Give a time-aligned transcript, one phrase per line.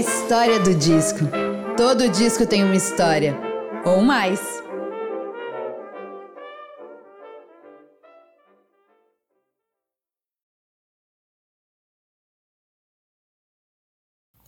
[0.00, 1.18] História do disco.
[1.76, 3.36] Todo disco tem uma história.
[3.84, 4.40] Ou mais.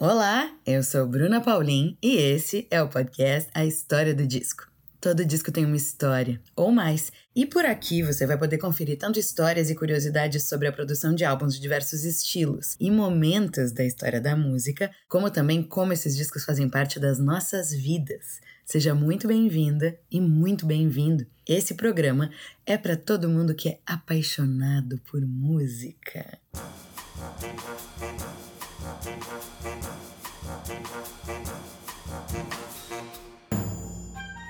[0.00, 4.71] Olá, eu sou Bruna Paulin e esse é o podcast A História do Disco.
[5.02, 7.10] Todo disco tem uma história, ou mais.
[7.34, 11.24] E por aqui você vai poder conferir tanto histórias e curiosidades sobre a produção de
[11.24, 16.44] álbuns de diversos estilos e momentos da história da música, como também como esses discos
[16.44, 18.40] fazem parte das nossas vidas.
[18.64, 21.26] Seja muito bem-vinda e muito bem-vindo.
[21.48, 22.30] Esse programa
[22.64, 26.38] é para todo mundo que é apaixonado por música.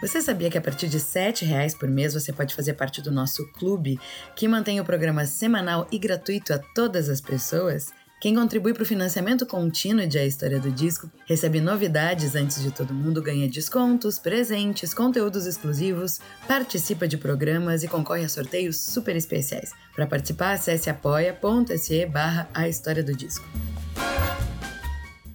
[0.03, 3.12] Você sabia que a partir de R$ reais por mês você pode fazer parte do
[3.12, 4.00] nosso clube,
[4.34, 7.92] que mantém o programa semanal e gratuito a todas as pessoas?
[8.20, 12.72] Quem contribui para o financiamento contínuo de A História do Disco recebe novidades antes de
[12.72, 19.14] todo mundo, ganha descontos, presentes, conteúdos exclusivos, participa de programas e concorre a sorteios super
[19.14, 19.70] especiais.
[19.94, 23.47] Para participar, acesse apoia.se barra A História do Disco.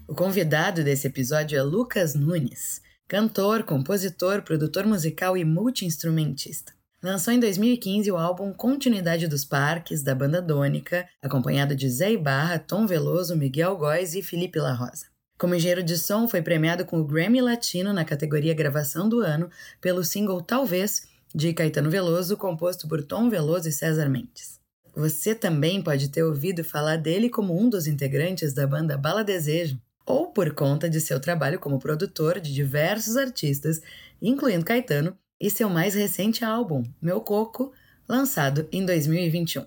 [0.05, 2.85] O convidado desse episódio é Lucas Nunes.
[3.09, 6.73] Cantor, compositor, produtor musical e multiinstrumentista.
[7.01, 12.59] Lançou em 2015 o álbum Continuidade dos Parques, da banda Dônica, acompanhado de Zé Ibarra,
[12.59, 15.05] Tom Veloso, Miguel Góes e Felipe La Rosa.
[15.37, 19.49] Como engenheiro de som, foi premiado com o Grammy Latino na categoria Gravação do Ano
[19.79, 24.59] pelo single Talvez, de Caetano Veloso, composto por Tom Veloso e César Mendes.
[24.93, 29.79] Você também pode ter ouvido falar dele como um dos integrantes da banda Bala Desejo,
[30.07, 33.81] ou por conta de seu trabalho como produtor de diversos artistas,
[34.21, 37.73] incluindo Caetano, e seu mais recente álbum, Meu Coco,
[38.07, 39.65] lançado em 2021.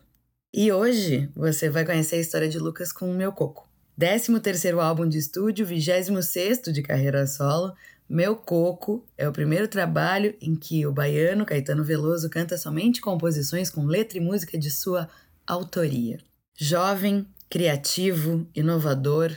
[0.53, 3.69] E hoje você vai conhecer a história de Lucas com Meu Coco.
[4.01, 7.75] 13º álbum de estúdio, 26º de carreira solo,
[8.09, 13.71] Meu Coco é o primeiro trabalho em que o baiano Caetano Veloso canta somente composições
[13.71, 15.09] com letra e música de sua
[15.47, 16.19] autoria.
[16.57, 19.37] Jovem, criativo, inovador,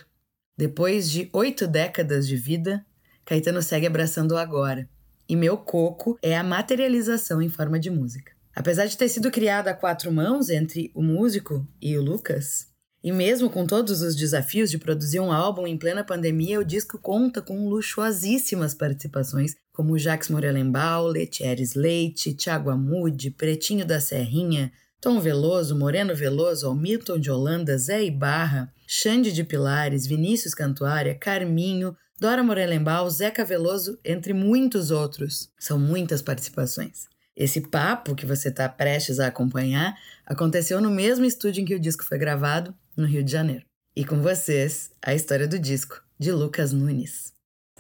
[0.58, 2.86] depois de oito décadas de vida,
[3.26, 4.88] Caetano segue abraçando o agora.
[5.28, 8.34] E Meu Coco é a materialização em forma de música.
[8.56, 12.68] Apesar de ter sido criado a quatro mãos entre o músico e o Lucas,
[13.04, 16.98] e mesmo com todos os desafios de produzir um álbum em plena pandemia, o disco
[16.98, 24.72] conta com luxuosíssimas participações, como Jacques Morelenbaum, Letieres Leite, Thiago Amude, Pretinho da Serrinha,
[25.02, 31.98] Tom Veloso, Moreno Veloso, Almilton de Holanda, Zé Ibarra, Xande de Pilares, Vinícius Cantuária, Carminho,
[32.20, 35.50] Dora Morelenbaum, Zeca Veloso, entre muitos outros.
[35.58, 37.08] São muitas participações.
[37.36, 41.80] Esse papo que você está prestes a acompanhar aconteceu no mesmo estúdio em que o
[41.80, 43.66] disco foi gravado, no Rio de Janeiro.
[43.96, 47.33] E com vocês, a história do disco, de Lucas Nunes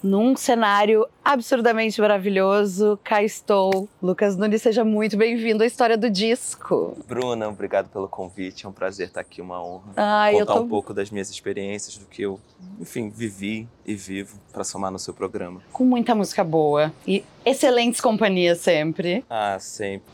[0.03, 2.99] num cenário absurdamente maravilhoso.
[3.03, 3.87] Cá estou.
[4.01, 6.97] Lucas Nunes, seja muito bem-vindo à história do disco.
[7.07, 8.65] Bruna, obrigado pelo convite.
[8.65, 9.93] É um prazer estar aqui, uma honra.
[9.95, 10.61] Ai, Contar tô...
[10.61, 12.39] um pouco das minhas experiências, do que eu,
[12.79, 15.61] enfim, vivi e vivo para somar no seu programa.
[15.71, 19.23] Com muita música boa e excelentes companhias sempre.
[19.29, 20.07] Ah, sempre.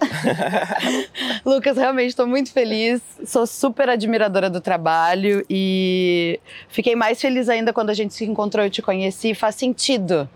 [1.45, 3.01] Lucas, realmente estou muito feliz.
[3.25, 8.65] Sou super admiradora do trabalho e fiquei mais feliz ainda quando a gente se encontrou
[8.65, 9.33] e te conheci.
[9.33, 10.29] Faz sentido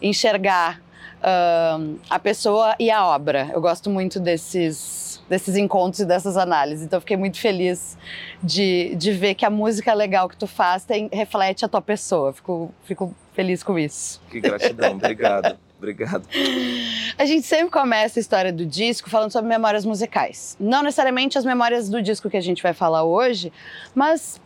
[0.00, 0.80] enxergar
[1.18, 3.50] uh, a pessoa e a obra.
[3.52, 6.84] Eu gosto muito desses desses encontros e dessas análises.
[6.84, 7.96] Então, fiquei muito feliz
[8.42, 12.32] de, de ver que a música legal que tu faz tem, reflete a tua pessoa.
[12.32, 14.20] Fico, fico feliz com isso.
[14.30, 15.56] Que gratidão, obrigado.
[15.78, 16.26] Obrigado.
[17.16, 20.56] A gente sempre começa a história do disco falando sobre memórias musicais.
[20.58, 23.52] Não necessariamente as memórias do disco que a gente vai falar hoje,
[23.94, 24.40] mas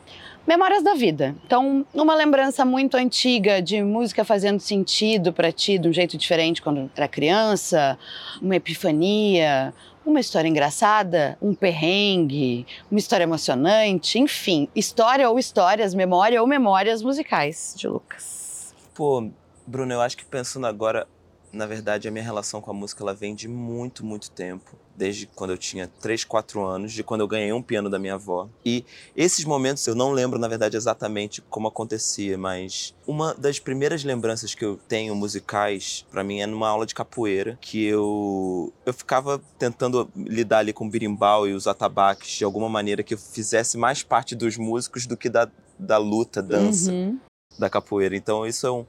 [0.46, 1.34] memórias da vida.
[1.46, 6.60] Então, uma lembrança muito antiga de música fazendo sentido para ti de um jeito diferente
[6.60, 7.98] quando era criança,
[8.40, 9.72] uma epifania,
[10.04, 17.02] uma história engraçada, um perrengue, uma história emocionante, enfim, história ou histórias, memória ou memórias
[17.02, 18.74] musicais de Lucas.
[18.94, 19.30] Pô,
[19.66, 21.06] Bruno, eu acho que pensando agora,
[21.52, 24.76] na verdade, a minha relação com a música ela vem de muito, muito tempo.
[25.02, 28.14] Desde quando eu tinha 3, 4 anos, de quando eu ganhei um piano da minha
[28.14, 28.48] avó.
[28.64, 28.84] E
[29.16, 34.54] esses momentos eu não lembro, na verdade, exatamente como acontecia, mas uma das primeiras lembranças
[34.54, 39.42] que eu tenho musicais, para mim, é numa aula de capoeira, que eu, eu ficava
[39.58, 43.76] tentando lidar ali com o birimbau e os atabaques de alguma maneira que eu fizesse
[43.76, 47.18] mais parte dos músicos do que da, da luta, dança uhum.
[47.58, 48.14] da capoeira.
[48.14, 48.86] Então, isso é um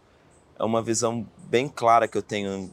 [0.59, 2.69] é uma visão bem clara que eu tenho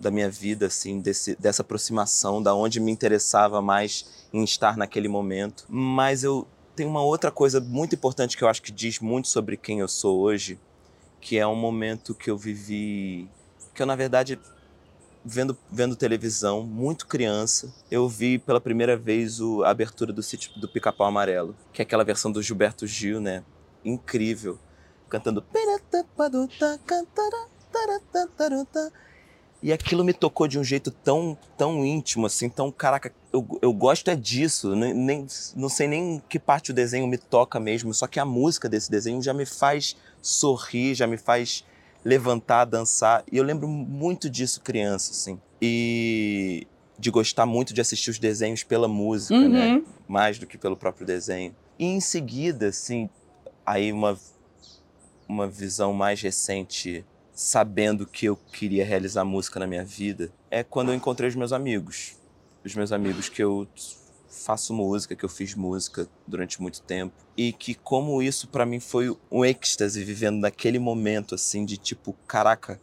[0.00, 5.08] da minha vida, assim, desse, dessa aproximação, da onde me interessava mais em estar naquele
[5.08, 5.64] momento.
[5.68, 9.56] Mas eu tenho uma outra coisa muito importante que eu acho que diz muito sobre
[9.56, 10.58] quem eu sou hoje,
[11.20, 13.28] que é um momento que eu vivi,
[13.74, 14.38] que eu na verdade
[15.24, 20.58] vendo, vendo televisão, muito criança, eu vi pela primeira vez o, a abertura do sítio
[20.58, 23.44] do Pica-Pau Amarelo, que é aquela versão do Gilberto Gil, né?
[23.84, 24.58] Incrível.
[25.08, 25.42] Cantando.
[29.62, 32.72] E aquilo me tocou de um jeito tão, tão íntimo, assim, tão.
[32.72, 34.74] Caraca, eu, eu gosto é disso.
[34.74, 38.24] Nem, nem, não sei nem que parte do desenho me toca mesmo, só que a
[38.24, 41.64] música desse desenho já me faz sorrir, já me faz
[42.02, 43.22] levantar, dançar.
[43.30, 45.38] E eu lembro muito disso criança, assim.
[45.60, 46.66] E
[46.98, 49.44] de gostar muito de assistir os desenhos pela música, né?
[49.44, 49.76] uhum.
[49.76, 49.82] né?
[50.06, 51.54] Mais do que pelo próprio desenho.
[51.78, 53.08] E em seguida, assim,
[53.64, 54.18] aí uma,
[55.28, 57.04] uma visão mais recente
[57.40, 61.54] sabendo que eu queria realizar música na minha vida é quando eu encontrei os meus
[61.54, 62.18] amigos.
[62.62, 63.66] Os meus amigos que eu
[64.28, 68.78] faço música, que eu fiz música durante muito tempo e que como isso para mim
[68.78, 72.78] foi um êxtase vivendo naquele momento assim de tipo, caraca,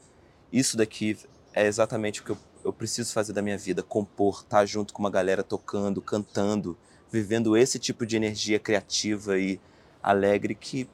[0.52, 1.16] isso daqui
[1.54, 4.92] é exatamente o que eu, eu preciso fazer da minha vida, compor, estar tá junto
[4.92, 6.76] com uma galera tocando, cantando,
[7.12, 9.62] vivendo esse tipo de energia criativa e
[10.02, 10.90] alegre que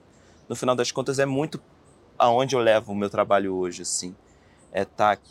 [0.50, 1.62] no final das contas é muito
[2.18, 4.16] aonde eu levo o meu trabalho hoje, assim.
[4.72, 5.24] É estar tá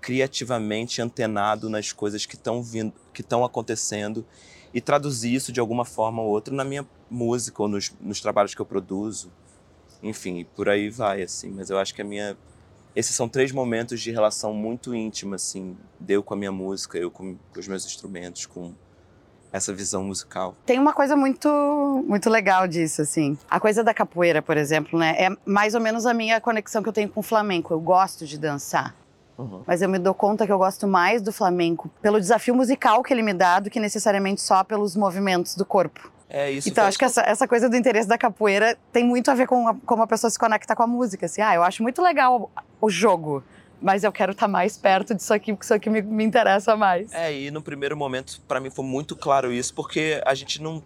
[0.00, 4.24] criativamente antenado nas coisas que estão vindo, que estão acontecendo
[4.72, 8.54] e traduzir isso de alguma forma ou outra na minha música ou nos, nos trabalhos
[8.54, 9.30] que eu produzo.
[10.02, 11.50] Enfim, por aí vai, assim.
[11.50, 12.36] Mas eu acho que a minha
[12.94, 17.10] esses são três momentos de relação muito íntima, assim, deu com a minha música, eu
[17.10, 18.74] com, com os meus instrumentos, com
[19.52, 20.54] essa visão musical.
[20.64, 23.36] Tem uma coisa muito muito legal disso, assim.
[23.50, 25.14] A coisa da capoeira, por exemplo, né?
[25.18, 27.72] É mais ou menos a minha conexão que eu tenho com o flamenco.
[27.72, 28.94] Eu gosto de dançar.
[29.38, 29.62] Uhum.
[29.66, 33.12] Mas eu me dou conta que eu gosto mais do flamenco pelo desafio musical que
[33.12, 36.12] ele me dá do que necessariamente só pelos movimentos do corpo.
[36.28, 36.68] É isso.
[36.68, 39.66] Então, acho que essa, essa coisa do interesse da capoeira tem muito a ver com
[39.66, 41.26] a, como a pessoa se conecta com a música.
[41.26, 42.50] Assim, ah, eu acho muito legal
[42.80, 43.42] o jogo
[43.80, 46.76] mas eu quero estar tá mais perto disso aqui, porque isso aqui me, me interessa
[46.76, 47.12] mais.
[47.12, 50.82] É, e no primeiro momento, para mim, foi muito claro isso, porque a gente não,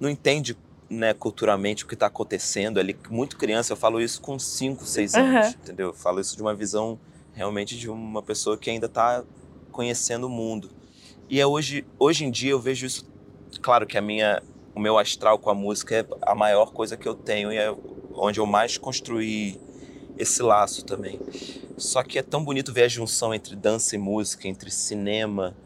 [0.00, 0.56] não entende
[0.90, 2.96] né, culturalmente o que está acontecendo ali.
[3.08, 5.52] Muito criança, eu falo isso com 5, 6 anos, uhum.
[5.62, 5.86] entendeu?
[5.88, 6.98] Eu falo isso de uma visão
[7.32, 9.24] realmente de uma pessoa que ainda está
[9.70, 10.70] conhecendo o mundo.
[11.30, 13.08] E é hoje, hoje em dia eu vejo isso,
[13.62, 14.42] claro que a minha,
[14.74, 17.74] o meu astral com a música é a maior coisa que eu tenho e é
[18.14, 19.58] onde eu mais construí
[20.16, 21.18] esse laço também.
[21.76, 25.56] Só que é tão bonito ver a junção entre dança e música, entre cinema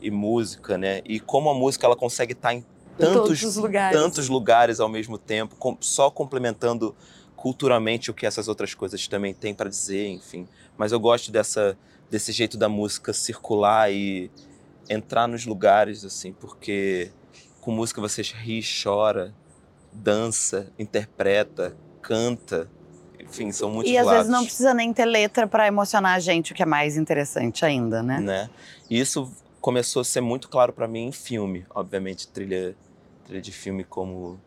[0.00, 1.00] e música, né?
[1.04, 2.64] E como a música ela consegue estar em
[2.98, 3.98] tantos, lugares.
[3.98, 6.94] tantos lugares ao mesmo tempo, só complementando
[7.34, 10.46] culturalmente o que essas outras coisas também têm para dizer, enfim.
[10.76, 11.76] Mas eu gosto dessa
[12.10, 14.30] desse jeito da música circular e
[14.86, 17.10] entrar nos lugares assim, porque
[17.62, 19.34] com música você ri, chora,
[19.90, 22.70] dança, interpreta, canta,
[23.22, 26.52] enfim, são muitos E às vezes não precisa nem ter letra para emocionar a gente,
[26.52, 28.20] o que é mais interessante ainda, né?
[28.20, 28.50] né?
[28.90, 29.30] E isso
[29.60, 32.74] começou a ser muito claro para mim em filme, obviamente, trilha,
[33.24, 34.40] trilha de filme como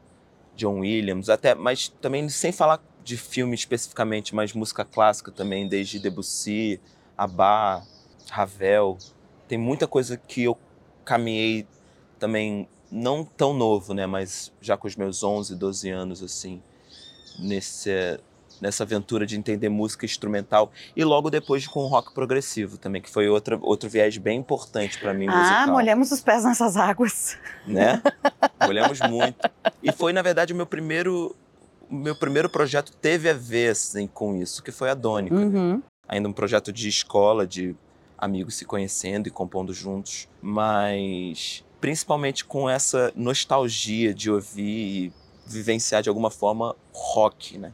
[0.56, 6.00] John Williams, até, mas também sem falar de filme especificamente, mas música clássica também, desde
[6.00, 6.80] Debussy,
[7.18, 7.84] Abba,
[8.30, 8.98] Ravel.
[9.48, 10.58] Tem muita coisa que eu
[11.04, 11.68] caminhei
[12.20, 16.62] também não tão novo, né, mas já com os meus 11, 12 anos assim,
[17.40, 18.20] nesse
[18.62, 23.10] nessa aventura de entender música instrumental e logo depois com o rock progressivo também, que
[23.10, 25.64] foi outra, outro viés bem importante para mim ah, musical.
[25.64, 27.38] Ah, molhamos os pés nessas águas.
[27.68, 28.02] Né?
[28.62, 29.50] molhamos muito.
[29.82, 31.36] E foi, na verdade, o meu primeiro
[31.90, 35.36] meu primeiro projeto teve a ver assim, com isso, que foi a Dônica.
[35.36, 35.82] Uhum.
[36.08, 37.76] Ainda um projeto de escola, de
[38.18, 45.14] amigos se conhecendo e compondo juntos, mas principalmente com essa nostalgia de ouvir e
[45.46, 47.72] vivenciar de alguma forma rock, né?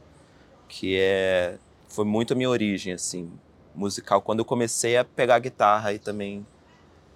[0.72, 3.30] Que é foi muito a minha origem assim
[3.74, 6.46] musical quando eu comecei a pegar a guitarra e também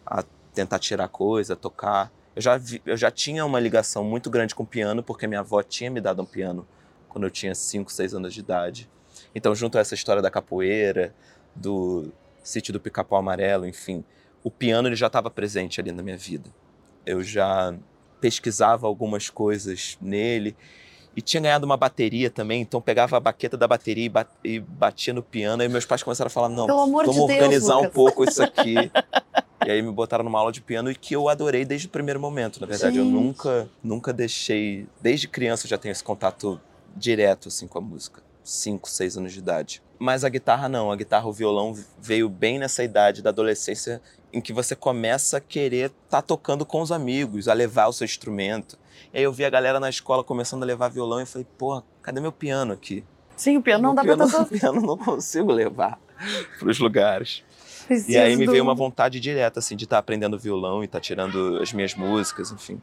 [0.04, 0.22] a
[0.52, 2.12] tentar tirar coisa, tocar.
[2.34, 5.40] Eu já vi, eu já tinha uma ligação muito grande com o piano porque minha
[5.40, 6.68] avó tinha me dado um piano
[7.08, 8.90] quando eu tinha 5, 6 anos de idade.
[9.34, 11.14] Então, junto a essa história da capoeira,
[11.54, 14.04] do sítio do Pica-Pau Amarelo, enfim,
[14.44, 16.50] o piano ele já estava presente ali na minha vida.
[17.06, 17.74] Eu já
[18.20, 20.54] pesquisava algumas coisas nele
[21.16, 24.12] e tinha ganhado uma bateria também, então pegava a baqueta da bateria
[24.44, 25.62] e batia no piano.
[25.62, 28.74] E meus pais começaram a falar: não, vamos de organizar Deus, um pouco isso aqui.
[29.66, 32.20] e aí me botaram numa aula de piano e que eu adorei desde o primeiro
[32.20, 32.60] momento.
[32.60, 34.86] Na verdade, eu nunca, nunca deixei.
[35.00, 36.60] Desde criança eu já tenho esse contato
[36.94, 38.22] direto assim com a música.
[38.46, 39.82] Cinco, seis anos de idade.
[39.98, 44.00] Mas a guitarra não, a guitarra, o violão veio bem nessa idade da adolescência
[44.32, 47.92] em que você começa a querer estar tá tocando com os amigos, a levar o
[47.92, 48.78] seu instrumento.
[49.12, 51.82] E aí eu vi a galera na escola começando a levar violão e falei, porra,
[52.00, 53.04] cadê meu piano aqui?
[53.36, 55.98] Sim, o piano não dá piano, pra estar o piano não consigo levar
[56.58, 57.42] para os lugares.
[57.86, 61.00] Preciso E aí me veio uma vontade direta, assim, de estar aprendendo violão e estar
[61.00, 62.80] tirando as minhas músicas, enfim.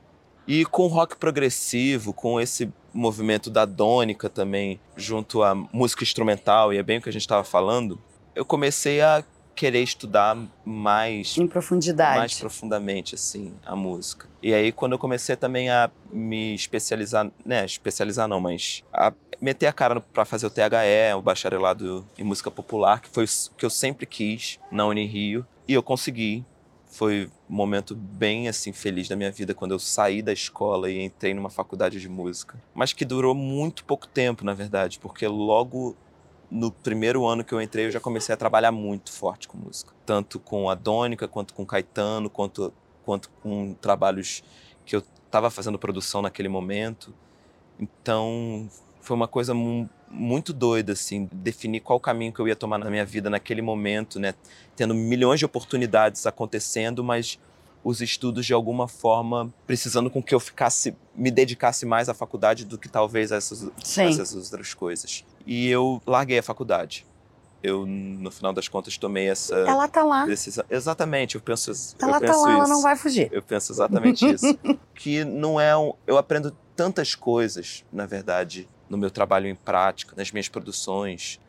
[0.48, 6.74] E com o rock progressivo, com esse movimento da dônica também, junto à música instrumental,
[6.74, 8.00] e é bem o que a gente estava falando,
[8.36, 9.24] eu comecei a
[9.56, 10.36] querer estudar
[10.66, 12.18] mais Em profundidade.
[12.18, 14.28] mais profundamente assim a música.
[14.42, 19.68] E aí quando eu comecei também a me especializar, né, especializar não, mas a meter
[19.68, 23.66] a cara para fazer o THE, o bacharelado em música popular, que foi o que
[23.66, 26.46] eu sempre quis na Unirio, e eu consegui.
[26.94, 31.02] Foi um momento bem assim feliz da minha vida quando eu saí da escola e
[31.02, 35.96] entrei numa faculdade de música, mas que durou muito pouco tempo, na verdade, porque logo
[36.52, 39.92] no primeiro ano que eu entrei, eu já comecei a trabalhar muito forte com música.
[40.06, 42.72] Tanto com a Dônica, quanto com Caetano, quanto,
[43.04, 44.44] quanto com trabalhos
[44.86, 47.12] que eu estava fazendo produção naquele momento.
[47.80, 48.70] Então,
[49.02, 49.56] foi uma coisa
[50.14, 54.20] muito doida, assim, definir qual caminho que eu ia tomar na minha vida naquele momento,
[54.20, 54.34] né?
[54.76, 57.40] Tendo milhões de oportunidades acontecendo, mas
[57.84, 62.64] os estudos de alguma forma precisando com que eu ficasse, me dedicasse mais à faculdade
[62.64, 65.26] do que talvez a essas, essas outras coisas.
[65.46, 67.06] E eu larguei a faculdade.
[67.62, 70.26] Eu, no final das contas, tomei essa Ela tá lá.
[70.26, 70.66] decisão.
[70.70, 71.76] Exatamente, eu penso, eu
[72.10, 72.58] Ela penso tá lá, isso.
[72.60, 73.30] ela não vai fugir.
[73.32, 74.46] Eu penso exatamente isso.
[74.94, 75.94] que não é um.
[76.06, 81.40] Eu aprendo tantas coisas, na verdade, no meu trabalho em prática, nas minhas produções,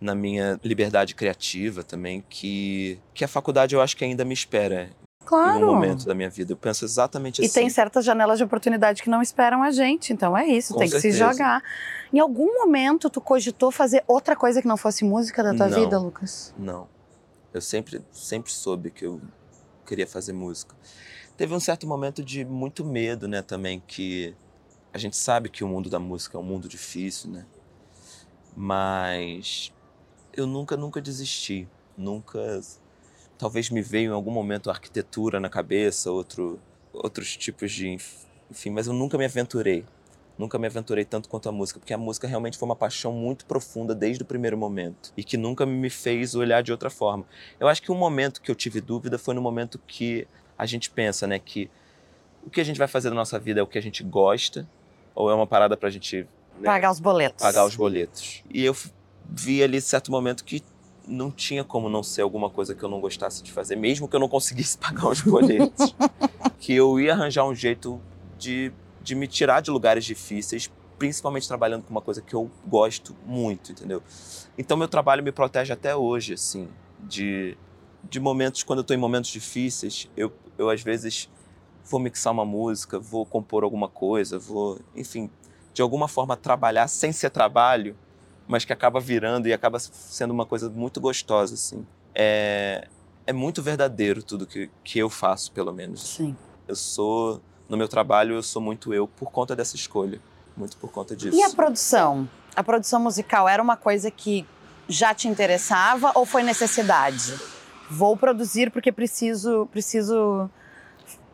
[0.00, 4.90] na minha liberdade criativa também, que, que a faculdade eu acho que ainda me espera
[5.22, 5.58] em Claro.
[5.64, 6.52] um momento da minha vida.
[6.52, 7.54] Eu penso exatamente E assim.
[7.60, 10.12] tem certas janelas de oportunidade que não esperam a gente.
[10.12, 11.32] Então é isso, Com tem que se certeza.
[11.32, 11.62] jogar.
[12.12, 15.80] Em algum momento tu cogitou fazer outra coisa que não fosse música da tua Não.
[15.80, 16.52] vida, Lucas?
[16.58, 16.88] Não.
[17.54, 19.20] Eu sempre, sempre soube que eu
[19.86, 20.74] queria fazer música.
[21.36, 24.34] Teve um certo momento de muito medo, né, também, que
[24.92, 27.46] a gente sabe que o mundo da música é um mundo difícil, né?
[28.54, 29.72] Mas
[30.34, 31.66] eu nunca, nunca desisti.
[31.96, 32.60] Nunca.
[33.38, 36.60] Talvez me veio em algum momento arquitetura na cabeça, outro,
[36.92, 37.88] outros tipos de.
[38.50, 39.84] Enfim, mas eu nunca me aventurei.
[40.36, 43.44] Nunca me aventurei tanto quanto a música, porque a música realmente foi uma paixão muito
[43.44, 47.24] profunda desde o primeiro momento e que nunca me fez olhar de outra forma.
[47.60, 50.90] Eu acho que um momento que eu tive dúvida foi no momento que a gente
[50.90, 51.70] pensa, né, que
[52.44, 54.66] o que a gente vai fazer da nossa vida é o que a gente gosta
[55.14, 56.26] ou é uma parada pra gente
[56.58, 57.42] né, Pagar os boletos.
[57.42, 58.42] pagar os boletos.
[58.52, 58.76] E eu
[59.28, 60.62] vi ali certo momento que
[61.06, 64.14] não tinha como não ser alguma coisa que eu não gostasse de fazer, mesmo que
[64.14, 65.94] eu não conseguisse pagar os boletos.
[66.60, 68.00] que eu ia arranjar um jeito
[68.38, 73.16] de, de me tirar de lugares difíceis, principalmente trabalhando com uma coisa que eu gosto
[73.26, 74.00] muito, entendeu?
[74.56, 76.68] Então meu trabalho me protege até hoje, assim,
[77.00, 77.56] de,
[78.08, 81.28] de momentos, quando eu tô em momentos difíceis, eu, eu às vezes
[81.84, 85.30] vou mixar uma música, vou compor alguma coisa, vou, enfim,
[85.72, 87.96] de alguma forma trabalhar sem ser trabalho,
[88.46, 91.86] mas que acaba virando e acaba sendo uma coisa muito gostosa, assim.
[92.14, 92.88] É,
[93.26, 96.02] é muito verdadeiro tudo que, que eu faço, pelo menos.
[96.02, 96.36] Sim.
[96.68, 100.20] Eu sou, no meu trabalho, eu sou muito eu por conta dessa escolha,
[100.56, 101.36] muito por conta disso.
[101.36, 102.28] E a produção?
[102.54, 104.46] A produção musical era uma coisa que
[104.88, 107.34] já te interessava ou foi necessidade?
[107.90, 110.50] Vou produzir porque preciso, preciso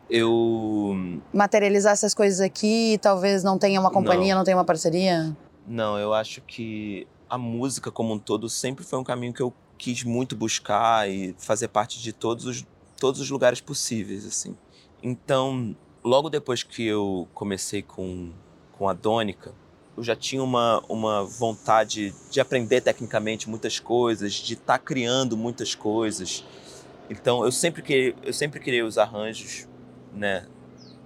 [0.09, 5.35] Eu materializar essas coisas aqui, talvez não tenha uma companhia, não, tenha uma parceria.
[5.67, 9.53] Não, eu acho que a música como um todo sempre foi um caminho que eu
[9.77, 12.65] quis muito buscar e fazer parte de todos os,
[12.99, 14.57] todos os lugares possíveis, assim.
[15.01, 18.31] Então, logo depois que eu comecei com,
[18.77, 19.53] com a Dônica,
[19.95, 25.75] eu já tinha uma, uma vontade de aprender tecnicamente muitas coisas, de estar criando muitas
[25.75, 26.43] coisas.
[27.09, 29.67] Então, eu sempre queria, eu sempre criei os arranjos,
[30.13, 30.45] né,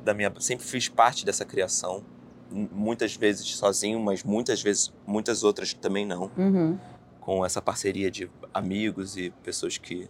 [0.04, 2.04] da minha, sempre fiz parte dessa criação
[2.52, 6.78] muitas vezes sozinho, mas muitas vezes, muitas outras também não, Uhum.
[7.20, 10.08] com essa parceria de amigos e pessoas que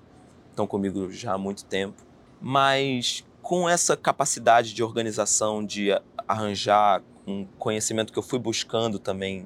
[0.50, 2.04] estão comigo já há muito tempo.
[2.42, 5.90] Mas com essa capacidade de organização, de
[6.28, 9.46] arranjar um conhecimento que eu fui buscando também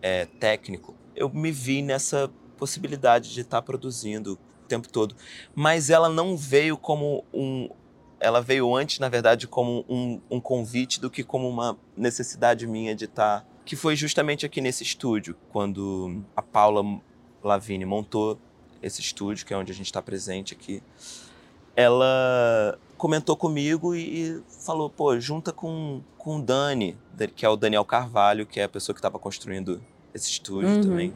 [0.00, 5.14] é, técnico, eu me vi nessa possibilidade de estar produzindo o tempo todo.
[5.54, 7.68] Mas ela não veio como um,
[8.20, 12.94] ela veio antes, na verdade, como um, um convite do que como uma necessidade minha
[12.94, 13.46] de estar.
[13.64, 17.00] Que foi justamente aqui nesse estúdio, quando a Paula
[17.42, 18.38] Lavigne montou
[18.82, 20.82] esse estúdio, que é onde a gente está presente aqui.
[21.76, 26.96] Ela comentou comigo e falou: pô, junta com, com o Dani,
[27.34, 30.80] que é o Daniel Carvalho, que é a pessoa que estava construindo esse estúdio Uhum.
[30.82, 31.10] também.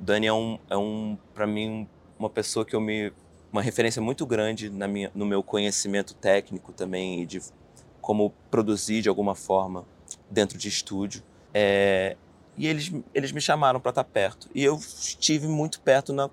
[0.00, 1.88] O Dani é um, é um para mim,
[2.18, 3.12] uma pessoa que eu me
[3.56, 7.40] uma referência muito grande na minha, no meu conhecimento técnico também e de
[8.00, 9.84] como produzir de alguma forma
[10.30, 11.22] dentro de estúdio.
[11.54, 12.16] É,
[12.58, 14.48] E eles, eles me chamaram para estar perto.
[14.54, 16.30] E eu estive muito perto na,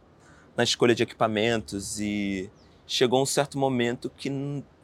[0.55, 2.49] na escolha de equipamentos e
[2.85, 4.29] chegou um certo momento que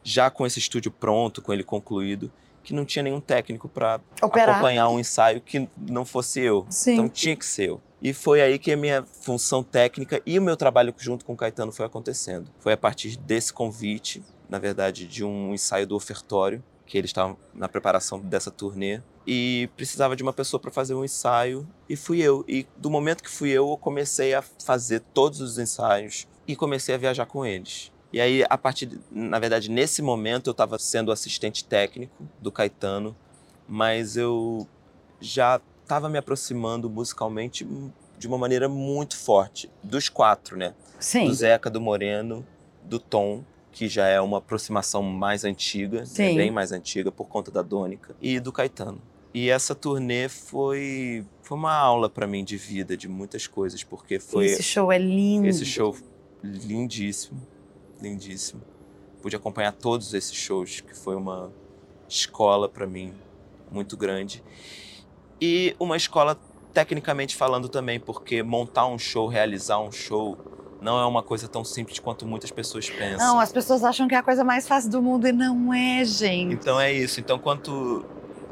[0.02, 4.88] já com esse estúdio pronto, com ele concluído, que não tinha nenhum técnico para acompanhar
[4.88, 6.66] um ensaio que não fosse eu.
[6.68, 6.94] Sim.
[6.94, 7.80] Então tinha que ser eu.
[8.02, 11.36] E foi aí que a minha função técnica e o meu trabalho junto com o
[11.36, 12.50] Caetano foi acontecendo.
[12.58, 17.36] Foi a partir desse convite, na verdade, de um ensaio do ofertório, que eles estavam
[17.54, 22.20] na preparação dessa turnê e precisava de uma pessoa para fazer um ensaio e fui
[22.20, 22.44] eu.
[22.48, 26.94] E do momento que fui eu, eu comecei a fazer todos os ensaios e comecei
[26.94, 27.92] a viajar com eles.
[28.12, 32.50] E aí, a partir, de, na verdade, nesse momento eu estava sendo assistente técnico do
[32.50, 33.16] Caetano,
[33.68, 34.66] mas eu
[35.20, 37.66] já estava me aproximando musicalmente
[38.18, 40.74] de uma maneira muito forte dos quatro, né?
[40.98, 41.26] Sim.
[41.26, 42.44] Do Zeca, do Moreno,
[42.82, 46.34] do Tom, que já é uma aproximação mais antiga, né?
[46.34, 49.00] bem mais antiga por conta da Dônica, e do Caetano.
[49.32, 54.18] E essa turnê foi foi uma aula para mim de vida, de muitas coisas, porque
[54.18, 55.46] foi Esse show é lindo.
[55.46, 55.96] Esse show
[56.42, 57.40] lindíssimo
[58.02, 58.62] lindíssimo.
[59.22, 61.52] Pude acompanhar todos esses shows, que foi uma
[62.08, 63.14] escola para mim
[63.70, 64.42] muito grande.
[65.40, 66.38] E uma escola
[66.72, 70.38] tecnicamente falando também, porque montar um show, realizar um show,
[70.80, 73.18] não é uma coisa tão simples quanto muitas pessoas pensam.
[73.18, 76.04] Não, as pessoas acham que é a coisa mais fácil do mundo e não é,
[76.04, 76.54] gente.
[76.54, 77.20] Então é isso.
[77.20, 78.04] Então, quanto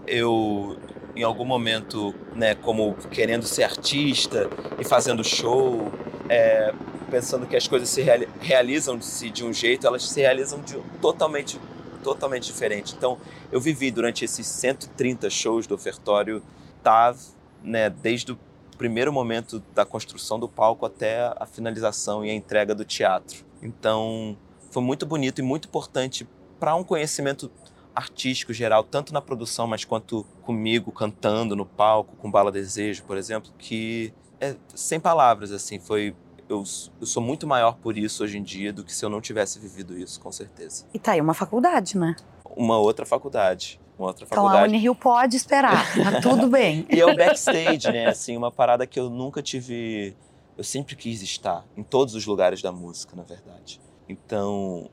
[0.07, 0.77] eu,
[1.17, 5.91] em algum momento, né, como querendo ser artista e fazendo show,
[6.29, 6.75] é,
[7.09, 8.03] pensando que as coisas se
[8.41, 11.61] realizam-se de um jeito, elas se realizam de totalmente,
[12.03, 12.95] totalmente diferente.
[12.97, 13.19] Então,
[13.51, 16.43] eu vivi durante esses 130 shows do ofertório,
[16.83, 17.15] tá,
[17.63, 18.39] né, desde o
[18.77, 23.45] primeiro momento da construção do palco até a finalização e a entrega do teatro.
[23.61, 24.37] Então,
[24.71, 26.29] foi muito bonito e muito importante
[26.61, 27.51] para um conhecimento
[27.95, 33.17] artístico geral, tanto na produção, mas quanto comigo cantando no palco, com Bala Desejo, por
[33.17, 36.15] exemplo, que é sem palavras, assim, foi
[36.49, 36.65] eu,
[37.01, 39.59] eu, sou muito maior por isso hoje em dia do que se eu não tivesse
[39.59, 40.87] vivido isso, com certeza.
[40.93, 42.17] E tá aí uma faculdade, né?
[42.57, 43.81] Uma outra faculdade.
[43.99, 44.65] Uma outra então faculdade.
[44.65, 46.87] a Unirio pode esperar, tá tudo bem.
[46.89, 48.07] e é o backstage, né?
[48.07, 50.17] Assim, uma parada que eu nunca tive.
[50.57, 53.81] Eu sempre quis estar em todos os lugares da música, na verdade.
[54.09, 54.89] Então,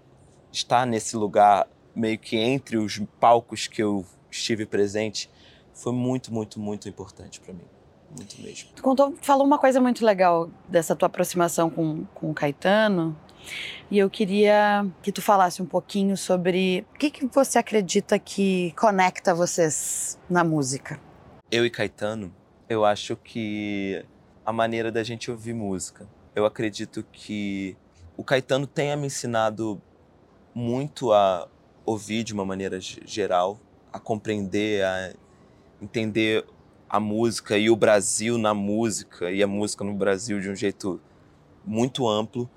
[0.52, 5.30] estar nesse lugar meio que entre os palcos que eu estive presente
[5.74, 7.75] foi muito, muito, muito importante para mim
[8.16, 8.70] muito mesmo.
[8.76, 13.16] Tu contou, falou uma coisa muito legal dessa tua aproximação com, com o Caetano.
[13.92, 18.74] E eu queria que tu falasse um pouquinho sobre o que, que você acredita que
[18.78, 21.00] conecta vocês na música.
[21.52, 22.34] Eu e Caetano,
[22.68, 24.04] eu acho que
[24.46, 26.08] a maneira da gente ouvir música.
[26.36, 27.78] Eu acredito que
[28.18, 29.82] o Caetano tenha me ensinado
[30.54, 31.48] muito a
[31.86, 33.60] ouvir de uma maneira geral,
[33.92, 35.14] a compreender, a
[35.82, 36.46] entender
[36.96, 41.02] a música e o Brasil na música e a música no Brasil de um jeito
[41.66, 42.50] muito amplo,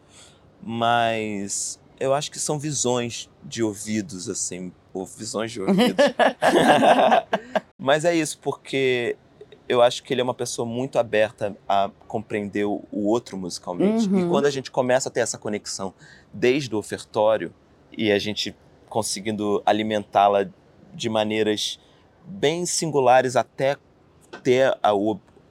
[0.62, 6.05] mas eu acho que são visões de ouvidos assim, ou visões de ouvidos.
[7.77, 9.16] mas é isso, porque
[9.68, 14.09] eu acho que ele é uma pessoa muito aberta a compreender o outro musicalmente.
[14.09, 14.24] Uhum.
[14.24, 15.92] E quando a gente começa a ter essa conexão
[16.33, 17.53] desde o ofertório
[17.90, 18.55] e a gente
[18.88, 20.48] conseguindo alimentá-la
[20.94, 21.81] de maneiras
[22.24, 23.77] bem singulares até
[24.43, 24.91] ter a,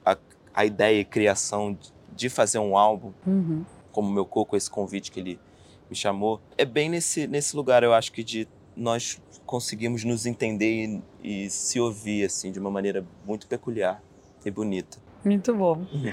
[0.04, 0.16] a,
[0.54, 1.76] a ideia e criação
[2.14, 3.64] de fazer um álbum, uhum.
[3.92, 5.40] como meu coco, esse convite que ele
[5.88, 11.02] me chamou, é bem nesse, nesse lugar, eu acho que de nós conseguimos nos entender
[11.22, 14.02] e, e se ouvir assim de uma maneira muito peculiar
[14.44, 14.98] e bonita.
[15.24, 15.86] Muito bom.
[15.92, 16.12] Uhum.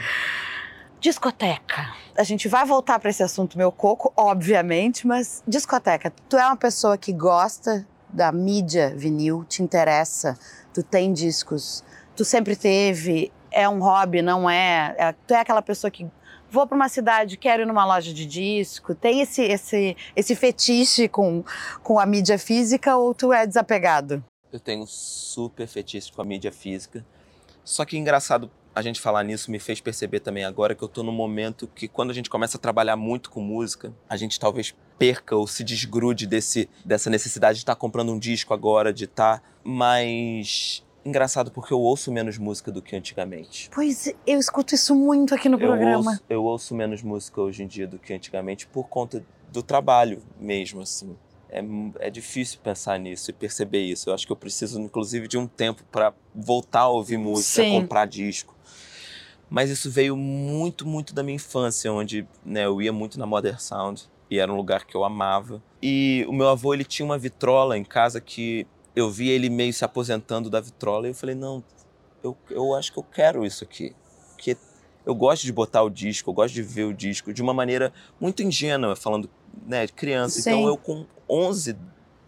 [1.00, 1.94] Discoteca.
[2.18, 6.12] A gente vai voltar para esse assunto, meu coco, obviamente, mas discoteca.
[6.28, 10.40] Tu é uma pessoa que gosta da mídia vinil, te interessa,
[10.74, 11.84] tu tem discos
[12.16, 14.96] tu sempre teve, é um hobby, não é?
[14.98, 16.08] é tu é aquela pessoa que
[16.50, 21.08] vou para uma cidade, quero ir numa loja de disco, tem esse esse esse fetiche
[21.08, 21.44] com
[21.84, 24.24] com a mídia física ou tu é desapegado?
[24.52, 27.06] Eu tenho super fetiche com a mídia física.
[27.64, 31.02] Só que engraçado a gente falar nisso me fez perceber também agora que eu tô
[31.02, 34.76] num momento que quando a gente começa a trabalhar muito com música, a gente talvez
[35.00, 39.06] perca ou se desgrude desse dessa necessidade de estar tá comprando um disco agora, de
[39.06, 43.70] estar tá mais engraçado porque eu ouço menos música do que antigamente.
[43.74, 46.12] Pois eu escuto isso muito aqui no eu programa.
[46.12, 50.22] Ouço, eu ouço menos música hoje em dia do que antigamente por conta do trabalho
[50.40, 51.16] mesmo, assim.
[51.48, 51.64] É,
[52.00, 54.10] é difícil pensar nisso e perceber isso.
[54.10, 57.82] Eu acho que eu preciso, inclusive, de um tempo para voltar a ouvir música, Sim.
[57.82, 58.56] comprar disco.
[59.48, 63.60] Mas isso veio muito, muito da minha infância, onde né, eu ia muito na Modern
[63.60, 65.62] Sound e era um lugar que eu amava.
[65.82, 69.74] E o meu avô ele tinha uma vitrola em casa que eu vi ele meio
[69.74, 71.64] se aposentando da vitrola e eu falei, não,
[72.24, 73.94] eu, eu acho que eu quero isso aqui.
[74.32, 74.58] Porque
[75.06, 77.94] eu gosto de botar o disco, eu gosto de ver o disco de uma maneira
[78.20, 79.30] muito ingênua, falando
[79.66, 80.40] né, de criança.
[80.40, 80.60] Então, Sim.
[80.60, 81.78] Então eu com 11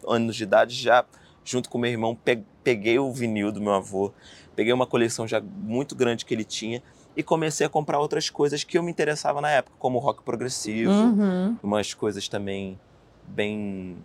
[0.07, 1.05] anos de idade já,
[1.43, 2.17] junto com meu irmão,
[2.63, 4.11] peguei o vinil do meu avô,
[4.55, 6.83] peguei uma coleção já muito grande que ele tinha
[7.15, 10.91] e comecei a comprar outras coisas que eu me interessava na época, como rock progressivo,
[10.91, 11.57] uhum.
[11.63, 12.79] umas coisas também
[13.27, 13.97] bem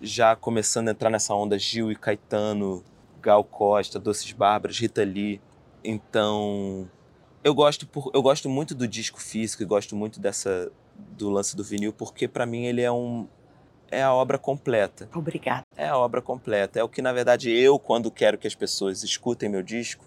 [0.00, 2.82] já começando a entrar nessa onda Gil e Caetano,
[3.20, 5.40] Gal Costa, Doces Bárbaras, Rita Lee.
[5.84, 6.88] Então,
[7.42, 10.70] eu gosto por, eu gosto muito do disco físico e gosto muito dessa
[11.16, 13.26] do lance do vinil porque para mim ele é um
[13.90, 15.08] é a obra completa.
[15.14, 15.64] Obrigada.
[15.76, 16.78] É a obra completa.
[16.78, 20.04] É o que na verdade eu quando quero que as pessoas escutem meu disco,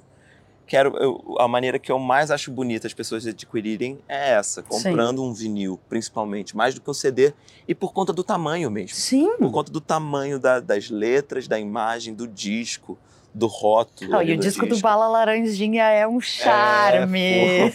[0.65, 5.19] quero eu, a maneira que eu mais acho bonita as pessoas adquirirem é essa, comprando
[5.19, 5.27] Sim.
[5.27, 7.33] um vinil, principalmente, mais do que o CD
[7.67, 8.95] e por conta do tamanho mesmo.
[8.95, 9.37] Sim.
[9.37, 12.97] Por conta do tamanho da, das letras, da imagem, do disco,
[13.33, 14.15] do rótulo.
[14.15, 17.19] Oh, e o disco, disco, do Bala Laranjinha é um charme.
[17.19, 17.71] É,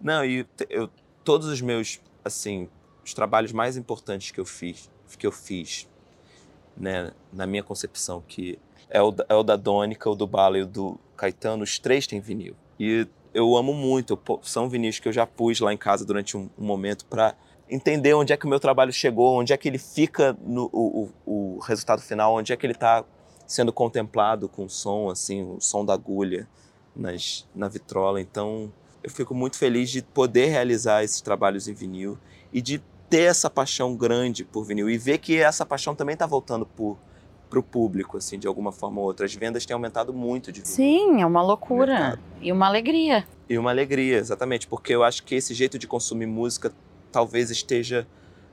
[0.00, 0.90] Não, e eu,
[1.24, 2.68] todos os meus, assim,
[3.04, 5.88] os trabalhos mais importantes que eu fiz, que eu fiz,
[6.76, 8.58] né, na minha concepção, que
[8.90, 12.06] é o, é o da Dônica, o do Bala e o do Caetano, os três
[12.06, 12.54] têm vinil.
[12.78, 16.48] E eu amo muito, são vinis que eu já pus lá em casa durante um,
[16.58, 17.34] um momento para
[17.68, 21.10] entender onde é que o meu trabalho chegou, onde é que ele fica no o,
[21.26, 23.04] o, o resultado final, onde é que ele está
[23.46, 26.48] sendo contemplado com o som, assim, o som da agulha
[26.94, 28.20] nas, na vitrola.
[28.20, 28.72] Então,
[29.02, 32.18] eu fico muito feliz de poder realizar esses trabalhos em vinil
[32.52, 36.26] e de ter essa paixão grande por vinil e ver que essa paixão também está
[36.26, 36.98] voltando por
[37.48, 39.26] para o público, assim, de alguma forma ou outra.
[39.26, 40.74] As vendas têm aumentado muito de vinil.
[40.74, 42.18] Sim, é uma loucura.
[42.40, 43.26] E uma alegria.
[43.48, 46.72] E uma alegria, exatamente, porque eu acho que esse jeito de consumir música
[47.12, 48.06] talvez esteja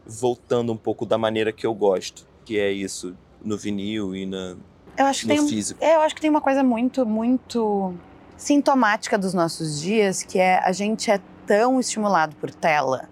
[0.06, 4.56] voltando um pouco da maneira que eu gosto, que é isso no vinil e na,
[4.98, 5.84] eu acho que no tem, físico.
[5.84, 7.94] É, eu acho que tem uma coisa muito, muito
[8.38, 13.10] sintomática dos nossos dias, que é a gente é tão estimulado por tela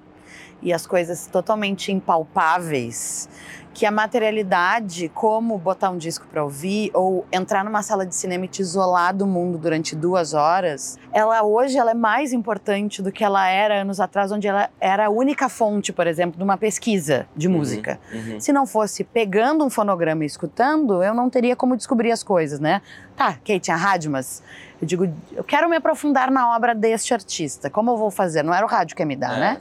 [0.62, 3.30] e as coisas totalmente impalpáveis
[3.74, 8.46] que a materialidade, como botar um disco para ouvir ou entrar numa sala de cinema
[8.46, 13.12] e te isolar do mundo durante duas horas, ela hoje ela é mais importante do
[13.12, 16.58] que ela era anos atrás, onde ela era a única fonte, por exemplo, de uma
[16.58, 18.00] pesquisa de uhum, música.
[18.14, 18.40] Uhum.
[18.40, 22.60] Se não fosse pegando um fonograma e escutando, eu não teria como descobrir as coisas,
[22.60, 22.82] né?
[23.16, 24.44] Tá, Kate, tinha rádio, mas
[24.82, 27.70] eu digo, eu quero me aprofundar na obra deste artista.
[27.70, 28.44] Como eu vou fazer?
[28.44, 29.58] Não era o rádio que ia me dar, é, né?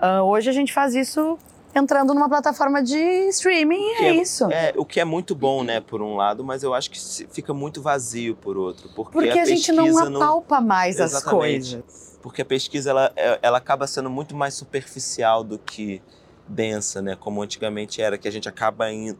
[0.00, 1.38] Uh, hoje a gente faz isso
[1.74, 4.50] entrando numa plataforma de streaming e é, é, isso.
[4.50, 6.98] É, o que é muito bom, né, por um lado, mas eu acho que
[7.30, 8.88] fica muito vazio por outro.
[8.94, 10.66] Porque, porque a, a gente não apalpa não...
[10.66, 11.76] mais Exatamente.
[11.76, 12.18] as coisas.
[12.22, 16.02] Porque a pesquisa, ela, é, ela acaba sendo muito mais superficial do que
[16.46, 19.18] densa, né, como antigamente era, que a gente acaba indo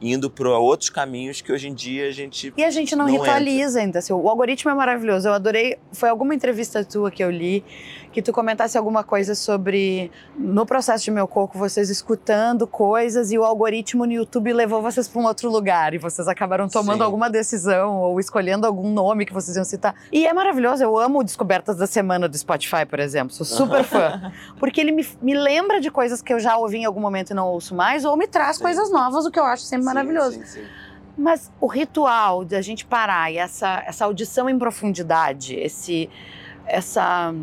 [0.00, 3.12] indo para outros caminhos que hoje em dia a gente e a gente não, não
[3.12, 7.30] ritualiza ainda assim, o algoritmo é maravilhoso eu adorei foi alguma entrevista tua que eu
[7.30, 7.64] li
[8.12, 13.38] que tu comentasse alguma coisa sobre no processo de meu coco vocês escutando coisas e
[13.38, 17.04] o algoritmo no YouTube levou vocês para um outro lugar e vocês acabaram tomando Sim.
[17.04, 19.94] alguma decisão ou escolhendo algum nome que vocês iam citar.
[20.12, 24.32] E é maravilhoso, eu amo Descobertas da Semana do Spotify, por exemplo, sou super fã,
[24.58, 27.34] porque ele me, me lembra de coisas que eu já ouvi em algum momento e
[27.34, 28.62] não ouço mais ou me traz sim.
[28.62, 30.40] coisas novas, o que eu acho sempre maravilhoso.
[30.44, 30.64] Sim,
[31.16, 36.08] Mas o ritual de a gente parar e essa, essa audição em profundidade, esse,
[36.66, 37.34] essa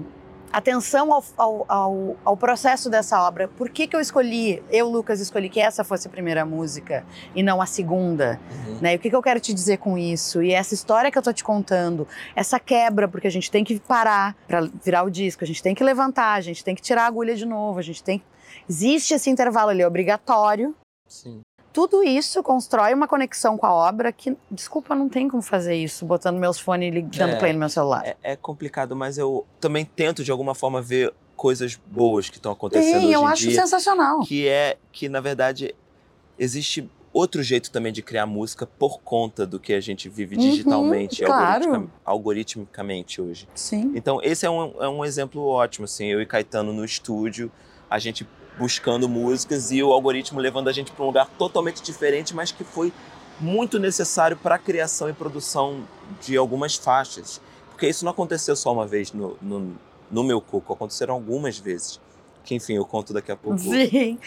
[0.51, 3.47] atenção ao, ao, ao, ao, processo dessa obra.
[3.47, 7.05] Por que, que eu escolhi, eu, Lucas, escolhi que essa fosse a primeira música
[7.35, 8.39] e não a segunda?
[8.65, 8.79] Uhum.
[8.81, 8.93] Né?
[8.93, 10.41] E o que, que eu quero te dizer com isso?
[10.41, 13.79] E essa história que eu tô te contando, essa quebra, porque a gente tem que
[13.79, 17.03] parar para virar o disco, a gente tem que levantar, a gente tem que tirar
[17.03, 18.21] a agulha de novo, a gente tem.
[18.69, 20.75] Existe esse intervalo ali obrigatório.
[21.07, 21.41] Sim
[21.73, 26.05] tudo isso constrói uma conexão com a obra que, desculpa, não tem como fazer isso
[26.05, 28.05] botando meus fones e dando é, play no meu celular.
[28.05, 32.51] É, é, complicado, mas eu também tento de alguma forma ver coisas boas que estão
[32.51, 34.21] acontecendo Sim, hoje eu acho dia, sensacional.
[34.21, 35.75] Que é que na verdade
[36.37, 40.41] existe outro jeito também de criar música por conta do que a gente vive uhum,
[40.41, 41.91] digitalmente, uhum, claro.
[42.03, 43.47] algoritmicamente hoje.
[43.55, 43.91] Sim.
[43.95, 47.51] Então esse é um, é um exemplo ótimo, assim, eu e Caetano no estúdio,
[47.89, 48.27] a gente
[48.57, 52.63] buscando músicas e o algoritmo levando a gente para um lugar totalmente diferente, mas que
[52.63, 52.91] foi
[53.39, 55.83] muito necessário para a criação e produção
[56.21, 57.39] de algumas faixas.
[57.69, 59.75] Porque isso não aconteceu só uma vez no, no,
[60.09, 61.99] no meu coco, aconteceram algumas vezes.
[62.43, 63.59] Que enfim, eu conto daqui a pouco.
[63.59, 64.17] Sim.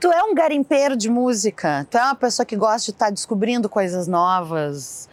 [0.00, 1.86] Tu é um garimpeiro de música?
[1.90, 5.06] Tu é uma pessoa que gosta de estar tá descobrindo coisas novas?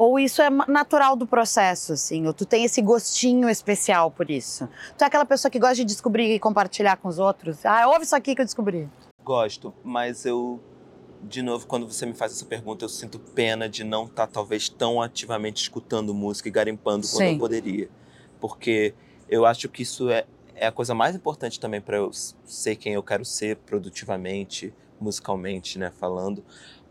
[0.00, 2.26] Ou isso é natural do processo, assim?
[2.26, 4.66] Ou tu tem esse gostinho especial por isso?
[4.96, 7.66] Tu é aquela pessoa que gosta de descobrir e compartilhar com os outros?
[7.66, 8.88] Ah, ouve isso aqui que eu descobri.
[9.22, 10.58] Gosto, mas eu
[11.22, 14.32] de novo, quando você me faz essa pergunta, eu sinto pena de não estar tá,
[14.32, 17.32] talvez tão ativamente escutando música e garimpando quando Sim.
[17.34, 17.90] eu poderia.
[18.40, 18.94] Porque
[19.28, 22.10] eu acho que isso é, é a coisa mais importante também para eu
[22.46, 26.42] ser quem eu quero ser produtivamente, musicalmente, né, falando.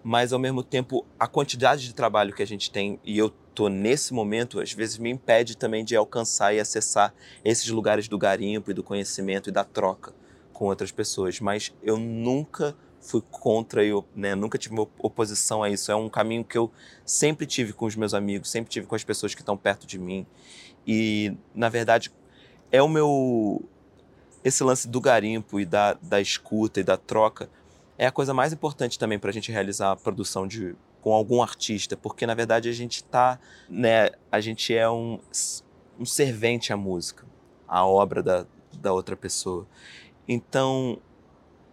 [0.03, 3.67] Mas ao mesmo tempo, a quantidade de trabalho que a gente tem e eu tô
[3.67, 8.71] nesse momento, às vezes me impede também de alcançar e acessar esses lugares do garimpo
[8.71, 10.13] e do conhecimento e da troca
[10.53, 11.39] com outras pessoas.
[11.41, 15.91] Mas eu nunca fui contra, eu né, nunca tive oposição a isso.
[15.91, 16.71] É um caminho que eu
[17.05, 19.99] sempre tive com os meus amigos, sempre tive com as pessoas que estão perto de
[19.99, 20.25] mim.
[20.87, 22.11] E, na verdade,
[22.71, 23.61] é o meu.
[24.41, 27.49] Esse lance do garimpo e da, da escuta e da troca
[27.99, 31.43] é a coisa mais importante também para a gente realizar a produção de, com algum
[31.43, 33.37] artista, porque na verdade a gente está,
[33.69, 35.19] né, a gente é um,
[35.99, 37.25] um servente à música,
[37.67, 38.45] à obra da,
[38.79, 39.67] da outra pessoa.
[40.25, 40.97] Então,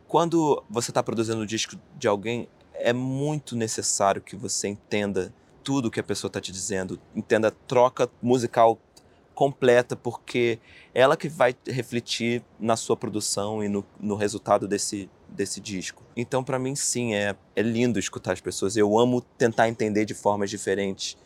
[0.08, 5.92] quando você está produzindo o disco de alguém, é muito necessário que você entenda tudo
[5.92, 8.80] que a pessoa está te dizendo, entenda a troca musical
[9.32, 10.58] completa, porque
[10.92, 16.02] ela que vai refletir na sua produção e no, no resultado desse, desse disco.
[16.16, 18.76] Então, para mim, sim, é, é lindo escutar as pessoas.
[18.76, 21.16] Eu amo tentar entender de formas diferentes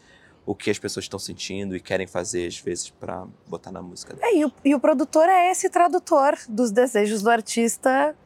[0.47, 4.17] o que as pessoas estão sentindo e querem fazer, às vezes, para botar na música.
[4.21, 8.17] É, e, o, e o produtor é esse tradutor dos desejos do artista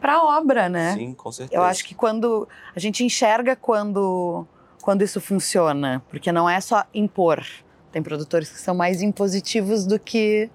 [0.00, 0.94] para a obra, né?
[0.94, 1.58] Sim, com certeza.
[1.58, 4.46] Eu acho que quando a gente enxerga quando
[4.82, 7.42] quando isso funciona, porque não é só impor.
[7.90, 10.50] Tem produtores que são mais impositivos do que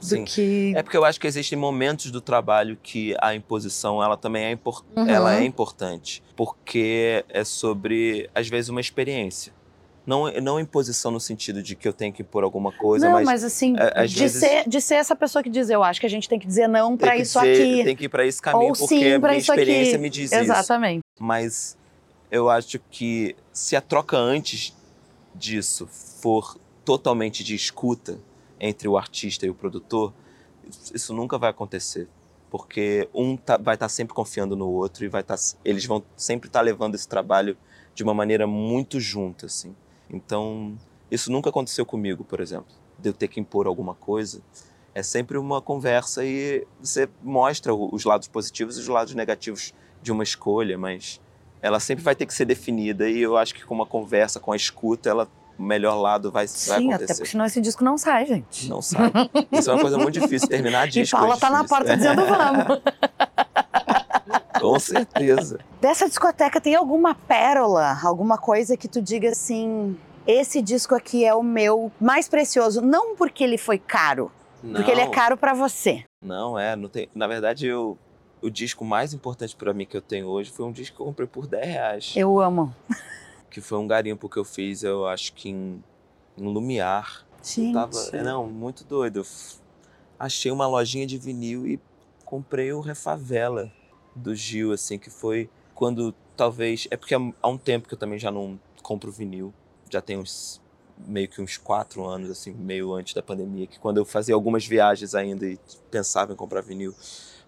[0.00, 0.24] Sim.
[0.24, 4.44] que É porque eu acho que existem momentos do trabalho que a imposição ela também
[4.44, 4.84] é, impor...
[4.96, 5.06] uhum.
[5.06, 9.52] ela é importante, porque é sobre às vezes uma experiência.
[10.06, 13.26] Não, não imposição no sentido de que eu tenho que impor alguma coisa, não, mas.
[13.26, 16.06] mas assim, é, de, vezes, ser, de ser essa pessoa que diz, eu acho que
[16.06, 17.84] a gente tem que dizer não para isso dizer, aqui.
[17.84, 20.02] Tem que ir para esse caminho, Ou porque sim, a minha experiência aqui.
[20.02, 20.50] me diz Exatamente.
[20.50, 20.60] isso.
[20.60, 21.02] Exatamente.
[21.20, 21.76] Mas
[22.30, 24.74] eu acho que se a troca antes
[25.34, 26.56] disso for
[26.86, 28.18] totalmente de escuta
[28.60, 30.12] entre o artista e o produtor,
[30.94, 32.08] isso nunca vai acontecer
[32.50, 36.02] porque um tá, vai estar tá sempre confiando no outro e vai tá, eles vão
[36.16, 37.56] sempre estar tá levando esse trabalho
[37.94, 39.74] de uma maneira muito junta, assim.
[40.08, 40.76] Então,
[41.10, 44.40] isso nunca aconteceu comigo, por exemplo, de eu ter que impor alguma coisa.
[44.94, 50.10] É sempre uma conversa e você mostra os lados positivos e os lados negativos de
[50.10, 51.20] uma escolha, mas
[51.60, 54.52] ela sempre vai ter que ser definida e eu acho que com uma conversa, com
[54.52, 57.04] a escuta, ela o melhor lado vai, Sim, vai acontecer.
[57.04, 58.68] até porque senão esse disco não sai, gente.
[58.68, 59.10] Não sai.
[59.50, 62.22] Isso é uma coisa muito difícil, terminar disco E Paula é tá na porta dizendo
[62.26, 62.80] vamos.
[64.60, 65.58] Com certeza.
[65.80, 71.34] Dessa discoteca tem alguma pérola, alguma coisa que tu diga assim, esse disco aqui é
[71.34, 74.30] o meu mais precioso, não porque ele foi caro,
[74.62, 74.74] não.
[74.74, 76.04] porque ele é caro para você.
[76.22, 77.98] Não, é, não tem, na verdade eu
[78.40, 81.06] o disco mais importante para mim que eu tenho hoje foi um disco que eu
[81.06, 82.12] comprei por 10 reais.
[82.16, 82.72] Eu amo.
[83.50, 85.82] Que foi um garimpo que eu fiz, eu acho que em,
[86.36, 87.26] em Lumiar.
[87.42, 87.72] Sim.
[87.72, 89.20] Tava, não, muito doido.
[89.20, 89.26] Eu
[90.18, 91.80] achei uma lojinha de vinil e
[92.24, 93.72] comprei o Refavela
[94.14, 96.86] do Gil, assim, que foi quando talvez.
[96.90, 99.52] É porque há um tempo que eu também já não compro vinil.
[99.90, 100.60] Já tem uns
[101.06, 104.66] meio que uns quatro anos, assim, meio antes da pandemia, que quando eu fazia algumas
[104.66, 105.58] viagens ainda e
[105.90, 106.94] pensava em comprar vinil.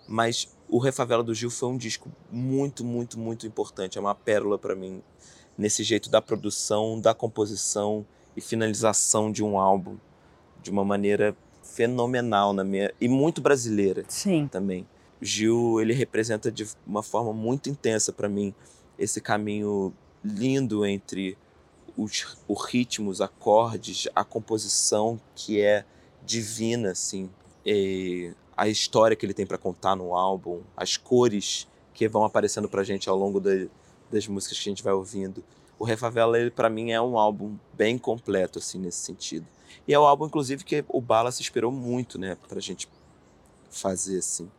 [0.08, 3.98] Mas o Refavela do Gil foi um disco muito, muito, muito importante.
[3.98, 5.02] É uma pérola para mim
[5.61, 9.99] nesse jeito da produção, da composição e finalização de um álbum
[10.62, 14.49] de uma maneira fenomenal na minha e muito brasileira Sim.
[14.51, 14.88] também.
[15.20, 18.55] Gil, ele representa de uma forma muito intensa para mim
[18.99, 19.92] esse caminho
[20.25, 21.37] lindo entre
[21.94, 22.57] os, o
[23.07, 25.85] os acordes, a composição que é
[26.25, 27.29] divina, assim,
[27.66, 32.66] e a história que ele tem para contar no álbum, as cores que vão aparecendo
[32.66, 33.51] para gente ao longo da,
[34.11, 35.44] das músicas que a gente vai ouvindo.
[35.79, 39.46] O Refavela, ele para mim é um álbum bem completo assim nesse sentido.
[39.87, 42.88] E é o álbum inclusive que o Bala se inspirou muito, né, pra gente
[43.70, 44.51] fazer assim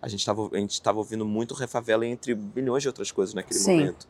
[0.00, 3.58] a gente estava a gente estava ouvindo muito Refavela entre milhões de outras coisas naquele
[3.58, 3.78] Sim.
[3.78, 4.08] momento.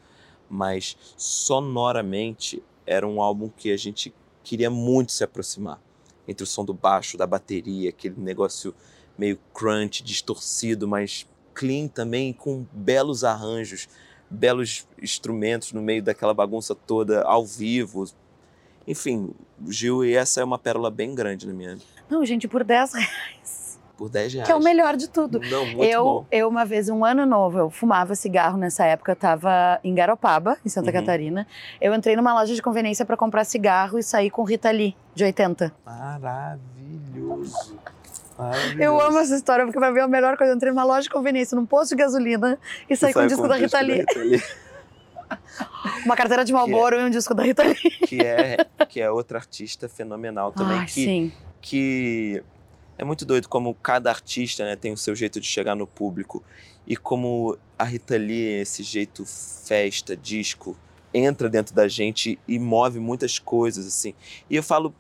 [0.48, 5.80] Mas sonoramente era um álbum que a gente queria muito se aproximar.
[6.26, 8.74] Entre o som do baixo, da bateria, aquele negócio
[9.16, 13.88] meio crunch, distorcido, mas clean também, com belos arranjos,
[14.30, 18.04] belos instrumentos no meio daquela bagunça toda, ao vivo.
[18.86, 19.34] Enfim,
[19.66, 21.78] Gil, e essa é uma pérola bem grande na minha.
[22.08, 23.58] Não, gente, por 10 reais
[23.98, 24.46] por 10 reais.
[24.46, 25.40] Que é o melhor de tudo.
[25.40, 26.26] Não, muito eu, bom.
[26.30, 30.56] Eu, uma vez, um ano novo, eu fumava cigarro nessa época, eu tava em Garopaba,
[30.64, 30.92] em Santa uhum.
[30.92, 31.46] Catarina.
[31.80, 35.24] Eu entrei numa loja de conveniência para comprar cigarro e saí com Rita Lee, de
[35.24, 35.74] 80.
[35.84, 37.76] Maravilhoso.
[38.78, 40.52] Eu amo essa história, porque vai ver a melhor coisa.
[40.52, 43.48] Eu entrei numa loja de conveniência, num posto de gasolina e saí com o disco,
[43.48, 44.04] da, Rita Lee.
[46.04, 47.74] Uma carteira de Marlboro é, e um disco da Rita Lee.
[48.06, 48.56] Que é,
[48.88, 50.78] que é outra artista fenomenal também.
[50.78, 51.32] Ai, que, sim.
[51.60, 52.42] que
[52.96, 56.42] é muito doido como cada artista né, tem o seu jeito de chegar no público.
[56.86, 60.76] E como a Rita Lee, esse jeito festa, disco,
[61.12, 64.14] entra dentro da gente e move muitas coisas, assim.
[64.48, 64.94] E eu falo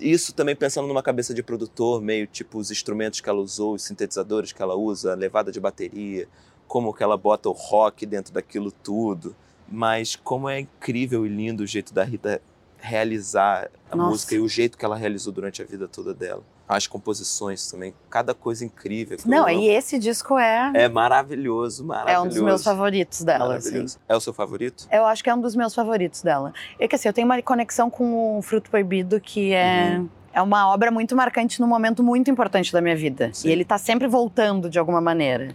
[0.00, 3.82] isso também pensando numa cabeça de produtor, meio tipo os instrumentos que ela usou, os
[3.82, 6.28] sintetizadores que ela usa, a levada de bateria,
[6.66, 9.34] como que ela bota o rock dentro daquilo tudo.
[9.68, 12.42] Mas como é incrível e lindo o jeito da Rita
[12.78, 14.10] realizar a Nossa.
[14.10, 16.42] música e o jeito que ela realizou durante a vida toda dela.
[16.68, 19.18] As composições também, cada coisa incrível.
[19.26, 20.70] Não, e esse disco é.
[20.74, 22.16] É maravilhoso, maravilhoso.
[22.16, 23.56] É um dos meus favoritos dela.
[23.56, 23.84] Assim.
[24.08, 24.86] É o seu favorito?
[24.90, 26.52] Eu acho que é um dos meus favoritos dela.
[26.78, 29.96] É que assim, eu tenho uma conexão com o Fruto Proibido que é.
[29.98, 30.08] Uhum.
[30.34, 33.28] É uma obra muito marcante num momento muito importante da minha vida.
[33.34, 33.48] Sim.
[33.48, 35.54] E ele tá sempre voltando de alguma maneira.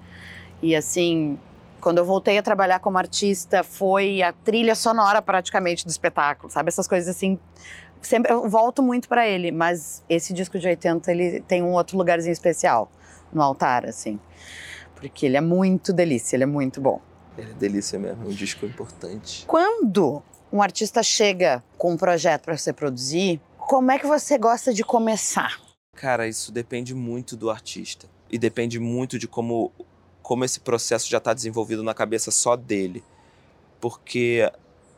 [0.61, 1.39] E assim,
[1.81, 6.69] quando eu voltei a trabalhar como artista, foi a trilha sonora praticamente do espetáculo, sabe?
[6.69, 7.39] Essas coisas assim.
[8.01, 11.97] Sempre, eu volto muito para ele, mas esse disco de 80 ele tem um outro
[11.97, 12.91] lugarzinho especial
[13.33, 14.19] no altar, assim.
[14.95, 17.01] Porque ele é muito delícia, ele é muito bom.
[17.37, 19.45] Ele é delícia mesmo, um disco importante.
[19.45, 24.73] Quando um artista chega com um projeto para você produzir, como é que você gosta
[24.73, 25.59] de começar?
[25.95, 28.07] Cara, isso depende muito do artista.
[28.29, 29.71] E depende muito de como
[30.21, 33.01] como esse processo já está desenvolvido na cabeça só dele.
[33.79, 34.51] Porque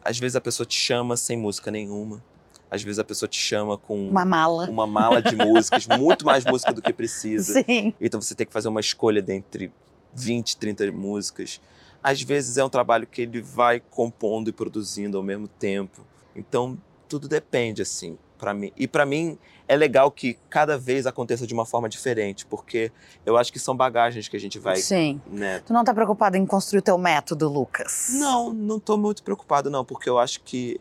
[0.03, 2.23] às vezes a pessoa te chama sem música nenhuma.
[2.71, 6.45] Às vezes a pessoa te chama com uma mala, uma mala de músicas, muito mais
[6.45, 7.63] música do que precisa.
[7.63, 7.93] Sim.
[7.99, 9.71] Então você tem que fazer uma escolha dentre
[10.13, 11.59] 20, 30 músicas.
[12.01, 16.01] Às vezes é um trabalho que ele vai compondo e produzindo ao mesmo tempo.
[16.35, 16.77] Então
[17.07, 18.71] tudo depende assim para mim.
[18.77, 22.91] E para mim é legal que cada vez aconteça de uma forma diferente, porque
[23.25, 24.77] eu acho que são bagagens que a gente vai.
[24.77, 25.21] Sim.
[25.27, 25.61] Né?
[25.65, 28.09] Tu não tá preocupado em construir o teu método, Lucas?
[28.13, 30.79] Não, não tô muito preocupado, não, porque eu acho que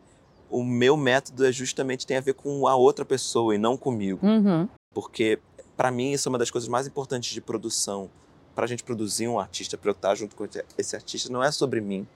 [0.51, 4.25] o meu método é justamente tem a ver com a outra pessoa e não comigo.
[4.27, 4.69] Uhum.
[4.93, 5.39] Porque,
[5.77, 8.11] para mim, isso é uma das coisas mais importantes de produção.
[8.55, 11.53] Para a gente produzir um artista, para eu estar junto com esse artista, não é
[11.53, 12.07] sobre mim,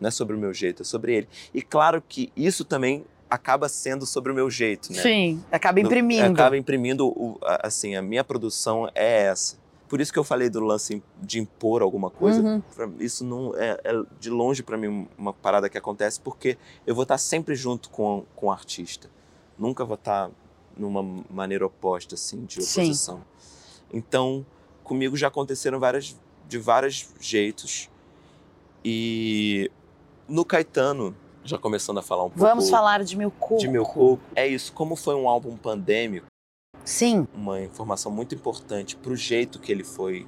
[0.00, 1.28] não é sobre o meu jeito, é sobre ele.
[1.52, 5.00] E claro que isso também acaba sendo sobre o meu jeito, né?
[5.00, 6.26] Sim, acaba imprimindo.
[6.26, 9.56] No, acaba imprimindo, o, assim, a minha produção é essa.
[9.90, 12.40] Por isso que eu falei do lance de impor alguma coisa.
[12.40, 12.94] Uhum.
[13.00, 17.02] Isso não é, é de longe para mim uma parada que acontece porque eu vou
[17.02, 19.10] estar sempre junto com, com o artista.
[19.58, 20.30] Nunca vou estar
[20.76, 23.24] numa maneira oposta assim de oposição.
[23.36, 23.58] Sim.
[23.92, 24.46] Então,
[24.84, 27.90] comigo já aconteceram várias de vários jeitos.
[28.84, 29.68] E
[30.28, 32.38] no Caetano, já começando a falar um pouco.
[32.38, 33.58] Vamos falar de Meu Coco.
[33.58, 34.22] De Meu Coco.
[34.36, 34.72] É isso.
[34.72, 36.29] Como foi um álbum pandêmico.
[36.90, 37.28] Sim.
[37.32, 40.26] Uma informação muito importante para o jeito que ele foi,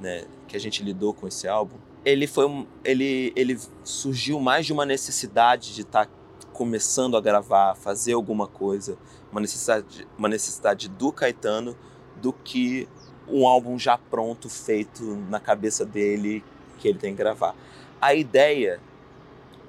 [0.00, 1.76] né, que a gente lidou com esse álbum.
[2.04, 6.12] Ele foi um, ele, ele surgiu mais de uma necessidade de estar tá
[6.52, 8.98] começando a gravar, fazer alguma coisa,
[9.30, 11.76] uma necessidade, uma necessidade do Caetano,
[12.20, 12.88] do que
[13.28, 16.42] um álbum já pronto, feito na cabeça dele,
[16.78, 17.54] que ele tem que gravar.
[18.00, 18.80] A ideia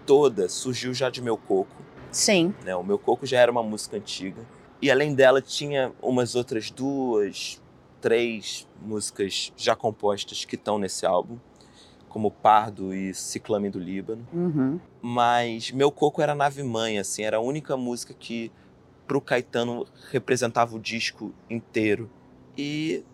[0.03, 1.75] toda surgiu já de Meu Coco.
[2.11, 2.55] Sim.
[2.65, 2.75] Né?
[2.75, 4.43] O Meu Coco já era uma música antiga.
[4.83, 7.61] E além dela, tinha umas outras duas,
[8.01, 11.37] três músicas já compostas que estão nesse álbum,
[12.09, 14.27] como Pardo e Ciclame do Líbano.
[14.33, 14.81] Uhum.
[15.01, 18.51] Mas Meu Coco era nave-mãe, assim, era a única música que
[19.07, 22.11] pro Caetano representava o disco inteiro.
[22.57, 23.05] E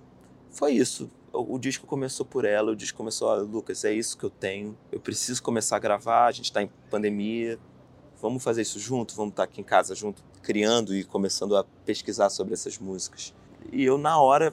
[0.50, 4.24] foi isso o, disco começou por ela, o disco começou, ah, Lucas, é isso que
[4.24, 7.60] eu tenho, eu preciso começar a gravar, a gente está em pandemia,
[8.20, 11.64] vamos fazer isso junto, vamos estar tá aqui em casa junto, criando e começando a
[11.86, 13.34] pesquisar sobre essas músicas.
[13.72, 14.52] E eu, na hora,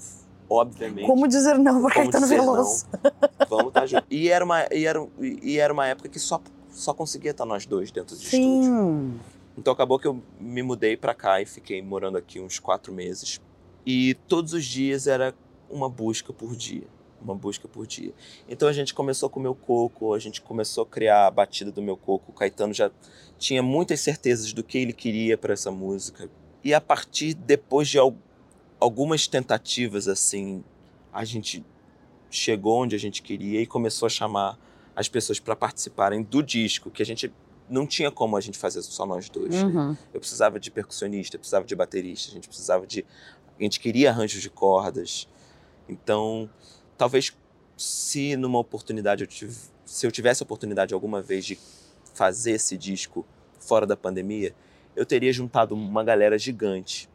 [0.48, 1.06] obviamente...
[1.06, 2.86] Como dizer não para Caetano Veloso?
[2.92, 4.06] Não, vamos estar tá junto.
[4.10, 7.66] E era, uma, e, era, e era uma época que só, só conseguia estar nós
[7.66, 8.60] dois dentro de Sim.
[8.60, 9.20] estúdio.
[9.56, 13.40] Então acabou que eu me mudei para cá e fiquei morando aqui uns quatro meses.
[13.84, 15.34] E todos os dias era
[15.70, 16.86] uma busca por dia.
[17.20, 18.12] Uma busca por dia.
[18.48, 21.72] Então a gente começou com o meu coco, a gente começou a criar a batida
[21.72, 22.30] do meu coco.
[22.30, 22.90] O Caetano já
[23.38, 26.30] tinha muitas certezas do que ele queria para essa música.
[26.62, 27.98] E a partir, depois de
[28.78, 30.62] algumas tentativas, assim,
[31.12, 31.64] a gente
[32.30, 34.58] chegou onde a gente queria e começou a chamar
[34.94, 37.32] as pessoas para participarem do disco, que a gente
[37.68, 39.54] não tinha como a gente fazer só nós dois.
[39.54, 39.64] Né?
[39.64, 39.90] Uhum.
[39.90, 39.98] Né?
[40.12, 43.04] Eu precisava de percussionista, eu precisava de baterista, a gente precisava de.
[43.58, 45.28] A gente queria arranjos de cordas.
[45.88, 46.48] Então,
[46.96, 47.36] talvez
[47.76, 51.58] se numa oportunidade eu tive, se eu tivesse a oportunidade alguma vez de
[52.14, 53.26] fazer esse disco
[53.58, 54.54] fora da pandemia,
[54.94, 57.08] eu teria juntado uma galera gigante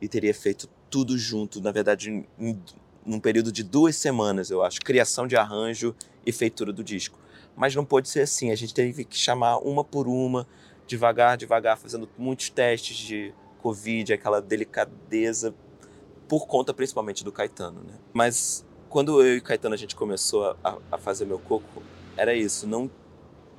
[0.00, 2.60] e teria feito tudo junto, na verdade, em,
[3.06, 5.94] num período de duas semanas, eu acho, criação de arranjo
[6.26, 7.18] e feitura do disco.
[7.56, 10.46] Mas não pôde ser assim, a gente teve que chamar uma por uma,
[10.86, 15.54] devagar, devagar, fazendo muitos testes de Covid, aquela delicadeza,
[16.28, 17.94] por conta principalmente do Caetano, né?
[18.12, 21.82] Mas quando eu e Caetano a gente começou a, a fazer meu coco,
[22.14, 22.90] era isso, não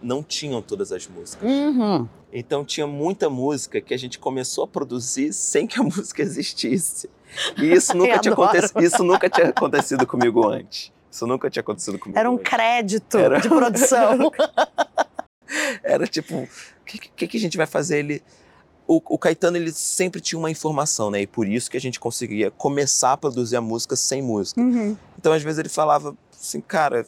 [0.01, 1.49] não tinham todas as músicas.
[1.49, 2.07] Uhum.
[2.31, 7.09] Então tinha muita música que a gente começou a produzir sem que a música existisse.
[7.57, 10.91] E isso nunca, tinha, acontecido, isso nunca tinha acontecido comigo antes.
[11.09, 12.19] Isso nunca tinha acontecido comigo.
[12.19, 12.49] Era um antes.
[12.49, 14.31] crédito Era- de produção.
[15.83, 16.47] Era tipo, o
[16.85, 17.99] que, que, que a gente vai fazer?
[17.99, 18.21] Ele,
[18.97, 21.21] o, o Caetano ele sempre tinha uma informação, né?
[21.21, 24.59] E por isso que a gente conseguia começar a produzir a música sem música.
[24.61, 24.95] Uhum.
[25.17, 27.05] Então às vezes ele falava assim, cara,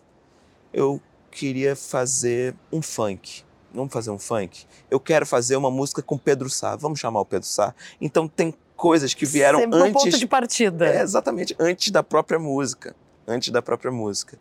[0.74, 3.44] eu queria fazer um funk.
[3.74, 4.66] Vamos fazer um funk?
[4.90, 6.76] Eu quero fazer uma música com Pedro Sá.
[6.78, 7.76] Vamos chamar o Pedro Sá?
[8.00, 9.94] Então tem coisas que vieram Sempre antes.
[10.04, 10.86] ponto de partida.
[10.88, 12.96] É, exatamente, antes da própria música.
[13.28, 14.38] Antes da própria música.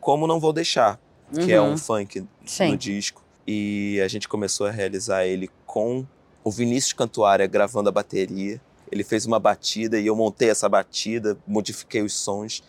[0.00, 1.00] Como Não Vou Deixar,
[1.34, 1.72] que é Uhum.
[1.72, 2.70] um funk Sim.
[2.70, 3.22] no disco.
[3.46, 6.06] E a gente começou a realizar ele com
[6.48, 8.58] o Vinícius Cantuária gravando a bateria.
[8.90, 12.64] Ele fez uma batida e eu montei essa batida, modifiquei os sons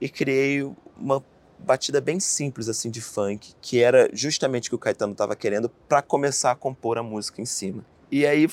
[0.00, 0.62] e criei
[0.96, 1.22] uma
[1.58, 5.68] batida bem simples assim de funk, que era justamente o que o Caetano estava querendo
[5.68, 7.84] para começar a compor a música em cima.
[8.10, 8.48] E aí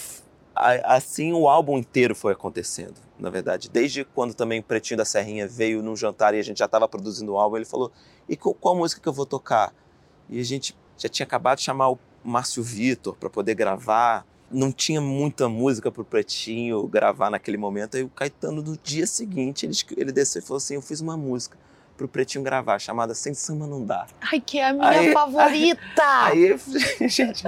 [0.83, 3.69] assim o álbum inteiro foi acontecendo, na verdade.
[3.69, 6.85] Desde quando também o Pretinho da Serrinha veio num jantar e a gente já estava
[6.85, 7.93] produzindo o álbum, ele falou:
[8.27, 9.73] "E qual, qual música que eu vou tocar?"
[10.29, 14.25] E a gente já tinha acabado de chamar o Márcio Vitor para poder gravar.
[14.51, 17.97] Não tinha muita música pro Pretinho gravar naquele momento.
[17.97, 21.15] Aí o Caetano, no dia seguinte, ele, ele desceu e falou assim: Eu fiz uma
[21.15, 21.57] música
[21.99, 24.07] pro Pretinho gravar, chamada Sem Samba Não Dá.
[24.21, 25.79] Ai, que é a minha Aí- favorita!
[26.23, 26.57] Aí,
[27.09, 27.43] gente,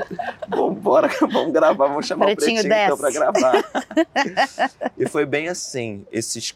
[0.49, 3.64] vambora, vamos gravar, vamos chamar Pretinho o Pretinho então pra gravar.
[4.97, 6.54] e foi bem assim, esses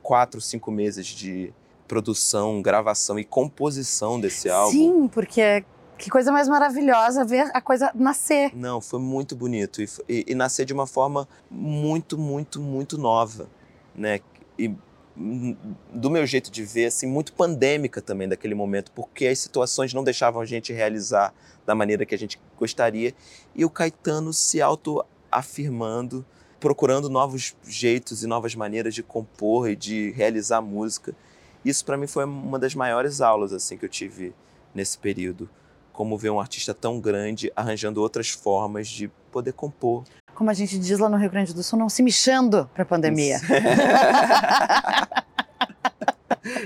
[0.00, 1.52] quatro, cinco meses de
[1.88, 4.70] produção, gravação e composição desse álbum.
[4.70, 5.64] Sim, porque
[6.04, 8.54] que coisa mais maravilhosa ver a coisa nascer.
[8.54, 13.48] Não, foi muito bonito e, e, e nascer de uma forma muito, muito, muito nova,
[13.94, 14.20] né?
[14.58, 14.70] E
[15.16, 15.56] hum,
[15.90, 20.04] do meu jeito de ver, assim, muito pandêmica também daquele momento, porque as situações não
[20.04, 21.32] deixavam a gente realizar
[21.64, 23.14] da maneira que a gente gostaria
[23.54, 26.22] e o Caetano se auto-afirmando,
[26.60, 31.16] procurando novos jeitos e novas maneiras de compor e de realizar música.
[31.64, 34.34] Isso para mim foi uma das maiores aulas assim que eu tive
[34.74, 35.48] nesse período
[35.94, 40.02] como ver um artista tão grande arranjando outras formas de poder compor.
[40.34, 43.38] Como a gente diz lá no Rio Grande do Sul, não se mexendo pra pandemia.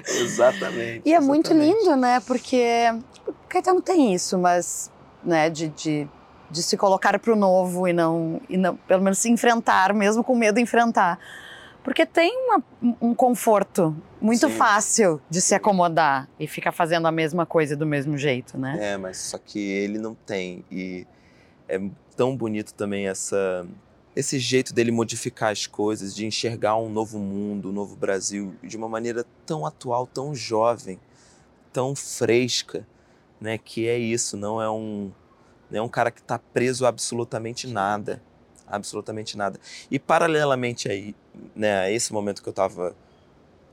[0.07, 1.03] exatamente.
[1.05, 1.79] E é muito exatamente.
[1.85, 2.21] lindo, né?
[2.21, 2.85] Porque
[3.27, 4.91] o Caetano tem isso, mas,
[5.23, 6.09] né, de, de,
[6.51, 10.35] de se colocar pro novo e não, e não, pelo menos se enfrentar, mesmo com
[10.35, 11.19] medo de enfrentar.
[11.85, 12.63] Porque tem uma-
[13.01, 14.57] um conforto muito Sim.
[14.57, 18.93] fácil de se acomodar e ficar fazendo a mesma coisa do mesmo jeito, né?
[18.93, 20.65] É, mas só que ele não tem.
[20.71, 21.07] E
[21.69, 21.81] é
[22.17, 23.67] tão bonito também essa
[24.17, 28.77] esse jeito dele modificar as coisas, de enxergar um novo mundo, um novo Brasil de
[28.77, 30.99] uma maneira tão atual, tão jovem,
[31.73, 32.85] tão fresca,
[33.41, 33.57] né?
[33.59, 35.13] Que é isso, não é um
[35.71, 38.23] não é um cara que está preso a absolutamente nada,
[38.67, 39.61] absolutamente nada.
[39.91, 41.15] E paralelamente aí,
[41.55, 42.97] né, a esse momento que eu estava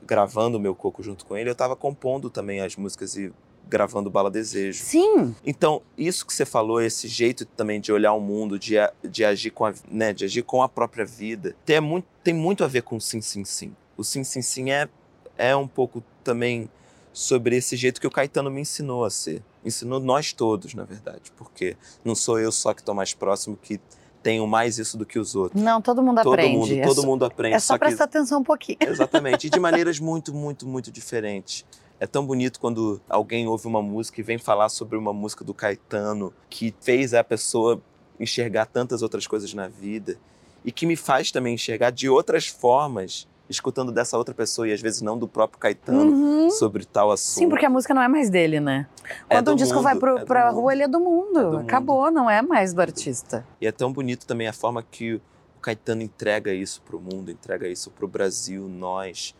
[0.06, 3.32] gravando o meu coco junto com ele, eu estava compondo também as músicas e
[3.68, 4.82] gravando Bala Desejo.
[4.84, 9.24] Sim, Então, isso que você falou, esse jeito também de olhar o mundo, de, de,
[9.24, 12.68] agir, com a, né, de agir com a própria vida, tem muito, tem muito a
[12.68, 13.74] ver com o sim, sim, sim.
[13.96, 14.88] O sim, sim, sim é,
[15.36, 16.70] é um pouco também
[17.12, 19.42] sobre esse jeito que o Caetano me ensinou a ser.
[19.64, 23.80] Ensinou nós todos, na verdade, porque não sou eu só que estou mais próximo que
[24.26, 25.62] tenho mais isso do que os outros.
[25.62, 26.56] não, todo mundo todo aprende.
[26.58, 27.54] mundo, é todo só, mundo aprende.
[27.54, 28.78] é só que prestar atenção um pouquinho.
[28.80, 29.46] Exatamente.
[29.46, 31.64] E de maneiras muito, muito, muito diferentes.
[32.00, 35.54] É tão bonito quando alguém ouve uma música e vem falar sobre uma música do
[35.54, 37.80] Caetano que fez a pessoa
[38.18, 40.18] enxergar tantas outras coisas na vida
[40.64, 44.80] e que me faz também enxergar de outras formas, escutando dessa outra pessoa e às
[44.80, 46.50] vezes não do próprio Caetano Uhum.
[46.50, 47.38] sobre tal assunto.
[47.44, 48.86] Sim, porque a música não é mais dele, né?
[49.28, 50.60] É Quando do um disco mundo, vai pro, é pra mundo.
[50.60, 51.38] rua, ele é do mundo.
[51.38, 51.60] É do mundo.
[51.60, 53.46] Acabou, não é mais do artista.
[53.60, 57.68] E é tão bonito também a forma que o Caetano entrega isso pro mundo, entrega
[57.68, 59.34] isso pro Brasil, nós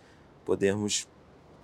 [0.44, 1.06] podermos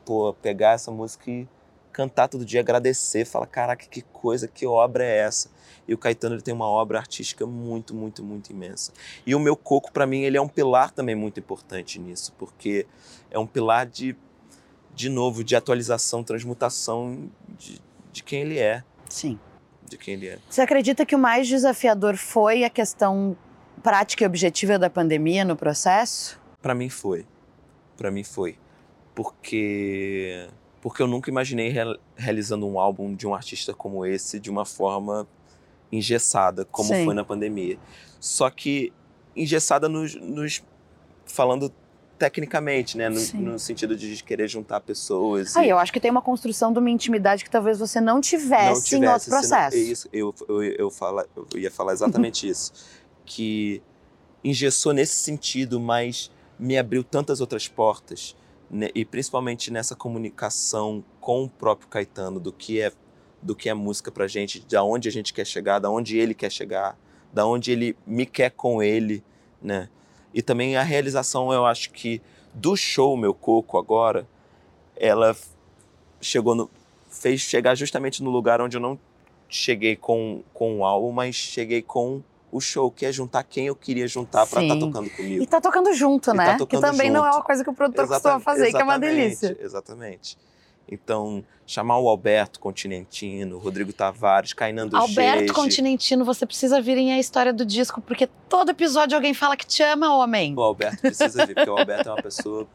[0.05, 1.49] pô, pegar essa música e
[1.93, 5.51] cantar todo dia, agradecer, falar, caraca, que coisa, que obra é essa?
[5.87, 8.93] E o Caetano ele tem uma obra artística muito, muito, muito imensa.
[9.27, 12.87] E o meu coco, para mim, ele é um pilar também muito importante nisso, porque
[13.31, 14.17] é um pilar de,
[14.95, 17.29] de novo, de atualização, transmutação
[17.59, 17.81] de,
[18.13, 19.39] de quem ele é, Sim.
[19.89, 20.39] de quem ele é.
[20.49, 23.37] Você acredita que o mais desafiador foi a questão
[23.83, 26.41] prática e objetiva da pandemia no processo?
[26.61, 27.27] Para mim foi.
[27.97, 28.57] Para mim foi.
[29.15, 30.49] porque
[30.81, 34.65] porque eu nunca imaginei real, realizando um álbum de um artista como esse de uma
[34.65, 35.29] forma
[35.93, 37.05] engessada, como Sim.
[37.05, 37.79] foi na pandemia.
[38.19, 38.93] Só que
[39.37, 40.63] engessada nos, nos
[41.27, 41.73] falando
[42.19, 43.09] tecnicamente, né?
[43.09, 43.21] No,
[43.53, 45.57] no sentido de querer juntar pessoas.
[45.57, 48.21] Aí e eu acho que tem uma construção de uma intimidade que talvez você não
[48.21, 49.77] tivesse, não em outro senão- processo.
[49.77, 52.73] é isso, eu, eu, eu, fala, eu ia falar exatamente isso.
[53.27, 53.83] Que
[54.45, 58.37] engessou nesse sentido, mas me abriu tantas outras portas.
[58.71, 62.93] né, E principalmente nessa comunicação com o próprio Caetano, do que é
[63.43, 66.33] do que é música pra gente, de onde a gente quer chegar, da onde ele
[66.33, 66.97] quer chegar,
[67.33, 69.23] da onde ele me quer com ele,
[69.61, 69.89] né?
[70.33, 72.23] E também a realização, eu acho que
[72.55, 74.27] do show Meu Coco agora,
[74.97, 75.37] ela
[76.21, 76.71] chegou no
[77.11, 78.99] fez chegar justamente no lugar onde eu não
[79.49, 83.77] cheguei com, com o álbum, mas cheguei com o show, que é juntar quem eu
[83.77, 84.81] queria juntar pra estar Sim.
[84.81, 85.43] tocando comigo.
[85.43, 86.57] E tá tocando junto, tá né?
[86.57, 87.37] tocando que também não é junto.
[87.37, 89.57] uma coisa que o produtor Exata- costuma fazer, que é uma delícia.
[89.61, 90.39] Exatamente.
[90.89, 97.13] Então, chamar o Alberto Continentino, Rodrigo Tavares, Cainando Alberto Gege, Continentino, você precisa vir em
[97.13, 100.55] a história do disco, porque todo episódio alguém fala que te ama, homem.
[100.57, 102.67] O Alberto precisa vir, porque o Alberto é uma pessoa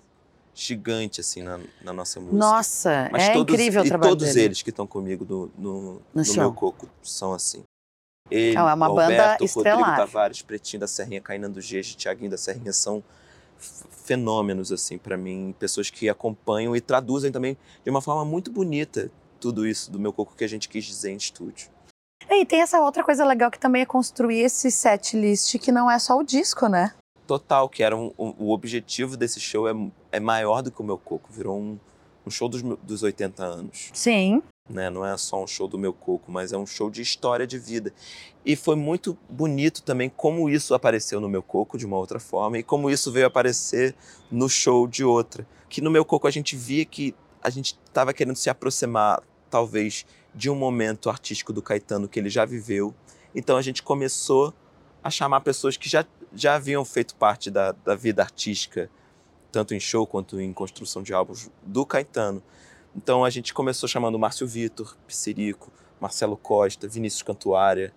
[0.56, 2.38] gigante, assim, na, na nossa música.
[2.38, 4.46] Nossa, Mas é todos, incrível o e trabalho todos dele.
[4.46, 7.64] eles que estão comigo no, no, No no meu coco são assim.
[8.32, 9.78] Ele, é uma o banda Alberto, estelar.
[9.78, 13.04] Rodrigo Tavares, Pretinho da Serrinha, Cainando Gege, Tiaguinho da Serrinha são
[13.60, 15.54] fenômenos, assim, para mim.
[15.60, 20.12] Pessoas que acompanham e traduzem também de uma forma muito bonita tudo isso do meu
[20.12, 21.70] coco que a gente quis dizer em estúdio.
[22.30, 25.90] E tem essa outra coisa legal que também é construir esse set list que não
[25.90, 26.94] é só o disco, né?
[27.26, 29.74] Total, que era um, um- o objetivo desse show é,
[30.12, 31.30] é maior do que o meu coco.
[31.32, 31.78] Virou um,
[32.26, 33.90] um show dos, dos 80 anos.
[33.94, 34.42] Sim.
[34.70, 34.90] Né?
[34.90, 37.58] Não é só um show do meu coco, mas é um show de história de
[37.58, 37.94] vida.
[38.46, 42.58] E foi muito bonito também como isso apareceu no meu coco de uma outra forma
[42.58, 43.96] e como isso veio aparecer
[44.32, 45.48] no show de outra.
[45.70, 50.06] Que no meu coco a gente via que a gente estava querendo se aproximar, talvez,
[50.34, 52.94] de um momento artístico do Caetano que ele já viveu.
[53.34, 54.54] Então a gente começou
[55.04, 58.90] a chamar pessoas que já, já haviam feito parte da, da vida artística,
[59.52, 62.44] tanto em show quanto em construção de álbuns do Caetano.
[62.98, 65.72] Então a gente começou chamando Márcio Vitor, Pissirico,
[66.02, 67.94] Marcelo Costa, Vinícius Cantuária,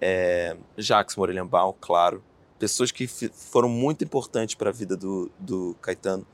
[0.00, 2.22] é, Jacques Morelhambaum, claro.
[2.56, 6.24] Pessoas que foram muito importantes para a vida do, do Caetano,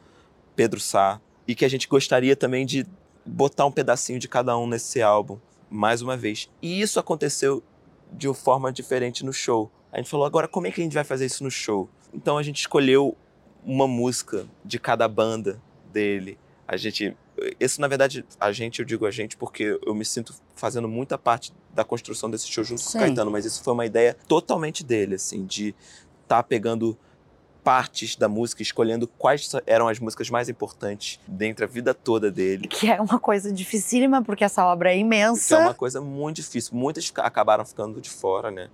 [0.55, 2.87] Pedro Sá, e que a gente gostaria também de
[3.25, 5.39] botar um pedacinho de cada um nesse álbum,
[5.71, 6.51] mais uma vez.
[6.61, 7.63] E isso aconteceu
[8.13, 9.71] de uma forma diferente no show.
[9.91, 11.89] A gente falou, agora como é que a gente vai fazer isso no show?
[12.13, 13.17] Então a gente escolheu
[13.65, 16.39] uma música de cada banda dele.
[16.67, 17.17] A gente.
[17.59, 21.19] Esse, na verdade, a gente, eu digo a gente, porque eu me sinto fazendo muita
[21.19, 22.93] parte da construção desse show junto Sim.
[22.93, 25.75] com o Caetano, mas isso foi uma ideia totalmente dele, assim, de
[26.23, 26.97] estar pegando
[27.65, 32.69] partes da música, escolhendo quais eram as músicas mais importantes dentre a vida toda dele.
[32.69, 35.59] Que é uma coisa dificílima, porque essa obra é Que é imensa.
[35.59, 36.77] uma coisa muito difícil.
[36.77, 38.69] Muitas acabaram ficando de fora, né?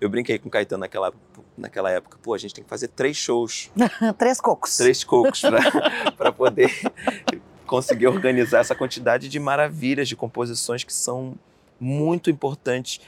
[0.00, 1.12] Eu brinquei com o Caetano naquela,
[1.56, 2.18] naquela época.
[2.22, 3.70] Pô, a gente tem que fazer três shows,
[4.16, 4.76] Três cocos.
[4.76, 5.42] três cocos
[6.16, 6.70] para poder
[7.66, 11.34] conseguir organizar essa quantidade de maravilhas, de composições que são
[11.80, 13.00] muito importantes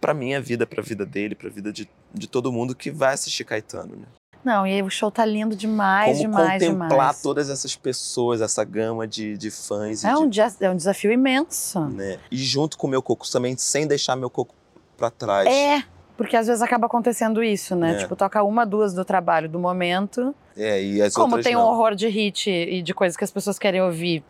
[0.00, 2.90] para minha vida, para a vida dele, para a vida de, de todo mundo que
[2.90, 4.06] vai assistir Caetano, né?
[4.44, 7.22] Não, e aí o show tá lindo demais, Como demais, contemplar demais.
[7.22, 11.10] todas essas pessoas, essa gama de, de fãs É de um, dia- é um desafio
[11.10, 11.80] imenso.
[11.86, 12.18] né?
[12.30, 14.54] E junto com o meu coco também, sem deixar meu coco
[14.98, 15.48] para trás.
[15.48, 15.82] É,
[16.16, 17.94] porque às vezes acaba acontecendo isso, né?
[17.94, 17.98] É.
[17.98, 20.34] Tipo, toca uma, duas do trabalho do momento.
[20.56, 21.68] É, e as Como tem um não.
[21.68, 24.22] horror de hit e de coisas que as pessoas querem ouvir,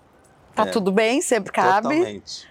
[0.55, 0.71] tá É.
[0.71, 1.89] tudo bem, sempre cabe.
[1.89, 2.49] Totalmente.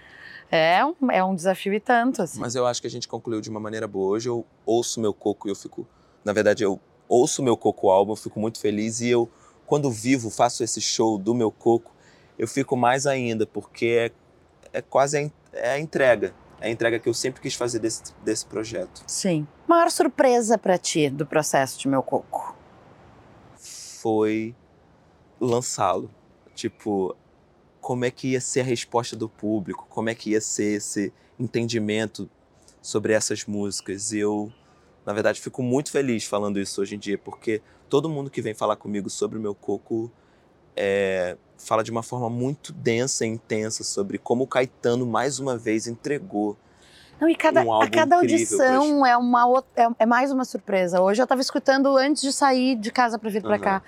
[0.50, 2.38] É um, é um desafio e tanto, assim.
[2.38, 4.10] Mas eu acho que a gente concluiu de uma maneira boa.
[4.10, 5.84] Hoje eu ouço meu coco e eu fico.
[6.24, 6.78] Na verdade, eu
[7.08, 9.00] ouço meu coco álbum, eu fico muito feliz.
[9.00, 9.28] E eu,
[9.66, 11.90] quando vivo, faço esse show do meu coco,
[12.38, 14.12] eu fico mais ainda, porque
[14.72, 16.32] é, é quase a, é a entrega.
[16.60, 19.02] É a entrega que eu sempre quis fazer desse, desse projeto.
[19.06, 19.46] Sim.
[19.66, 22.54] Maior surpresa pra ti do processo de Meu Coco?
[24.04, 24.54] foi
[25.40, 26.10] lançá-lo.
[26.54, 27.16] Tipo,
[27.80, 31.10] como é que ia ser a resposta do público, como é que ia ser esse
[31.40, 32.28] entendimento
[32.82, 34.12] sobre essas músicas.
[34.12, 34.52] E eu,
[35.06, 38.52] na verdade, fico muito feliz falando isso hoje em dia, porque todo mundo que vem
[38.52, 40.12] falar comigo sobre o meu coco
[40.76, 45.56] é, fala de uma forma muito densa e intensa sobre como o Caetano, mais uma
[45.56, 46.56] vez, entregou.
[47.20, 51.00] Não, e cada, Um a cada audição é, uma, é, é mais uma surpresa.
[51.00, 53.60] Hoje eu tava escutando antes de sair de casa pra vir pra Aham.
[53.60, 53.82] cá.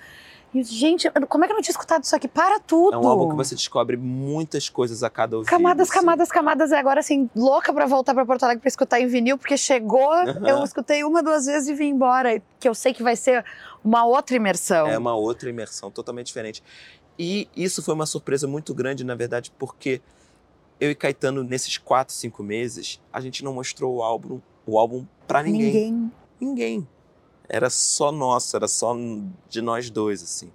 [0.53, 2.27] E, gente, como é que eu não tinha escutado isso aqui?
[2.27, 2.95] Para tudo!
[2.95, 5.51] É um álbum que você descobre muitas coisas a cada ouvido.
[5.51, 5.99] Camadas, assim.
[5.99, 6.71] camadas, camadas.
[6.71, 10.13] E agora, assim, louca pra voltar pra Porto Alegre pra escutar em vinil, porque chegou,
[10.47, 12.41] eu escutei uma, duas vezes e vim embora.
[12.59, 13.43] Que eu sei que vai ser
[13.83, 14.87] uma outra imersão.
[14.87, 16.63] É uma outra imersão totalmente diferente.
[17.17, 20.01] E isso foi uma surpresa muito grande, na verdade, porque
[20.79, 25.05] eu e Caetano, nesses quatro, cinco meses, a gente não mostrou o álbum, o álbum
[25.27, 25.91] para ninguém.
[25.91, 26.11] Ninguém.
[26.39, 26.87] Ninguém.
[27.49, 28.95] Era só nosso, era só
[29.49, 30.51] de nós dois, assim.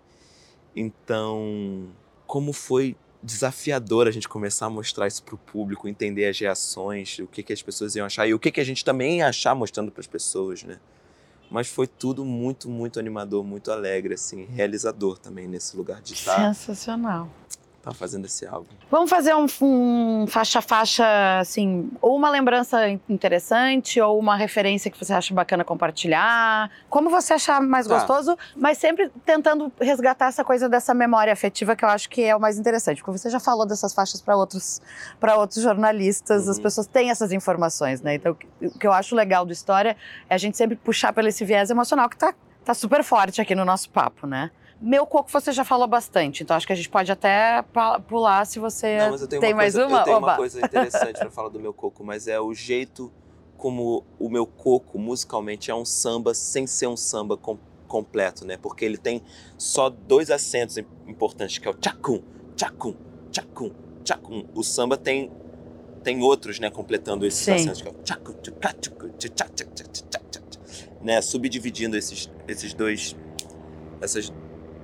[0.76, 1.88] Então,
[2.26, 7.18] como foi desafiador a gente começar a mostrar isso para o público, entender as reações,
[7.18, 9.28] o que, que as pessoas iam achar e o que, que a gente também ia
[9.28, 10.80] achar mostrando para as pessoas, né?
[11.52, 16.54] Mas foi tudo muito, muito animador, muito alegre, assim, realizador também nesse lugar de estar.
[16.54, 17.28] Sensacional
[17.82, 18.68] tá fazendo esse álbum.
[18.90, 21.04] Vamos fazer um, um faixa a faixa,
[21.40, 26.70] assim, ou uma lembrança interessante, ou uma referência que você acha bacana compartilhar.
[26.88, 27.94] Como você achar mais tá.
[27.94, 32.36] gostoso, mas sempre tentando resgatar essa coisa dessa memória afetiva que eu acho que é
[32.36, 33.02] o mais interessante.
[33.02, 34.80] Porque você já falou dessas faixas para outros,
[35.36, 36.50] outros jornalistas, uhum.
[36.52, 38.14] as pessoas têm essas informações, né?
[38.14, 39.96] Então, o que eu acho legal do História
[40.30, 42.32] é a gente sempre puxar pelo esse viés emocional que tá,
[42.64, 44.52] tá super forte aqui no nosso papo, né?
[44.82, 47.64] Meu coco você já falou bastante, então acho que a gente pode até
[48.08, 49.98] pular se você Não, mas eu tenho tem uma mais coisa, uma.
[50.00, 50.26] Eu tenho Oba.
[50.26, 53.12] uma coisa interessante para falar do meu coco, mas é o jeito
[53.56, 57.56] como o meu coco musicalmente é um samba sem ser um samba com,
[57.86, 58.56] completo, né?
[58.56, 59.22] Porque ele tem
[59.56, 60.76] só dois acentos
[61.06, 62.20] importantes, que é o tchacum,
[62.56, 62.96] tchacum,
[63.30, 63.70] tchacum,
[64.02, 64.44] tchacum.
[64.52, 65.30] O samba tem
[66.02, 67.52] tem outros, né, completando esses Sim.
[67.52, 68.34] acentos, que é o tchacum,
[71.02, 73.14] né, subdividindo esses esses dois
[74.00, 74.32] essas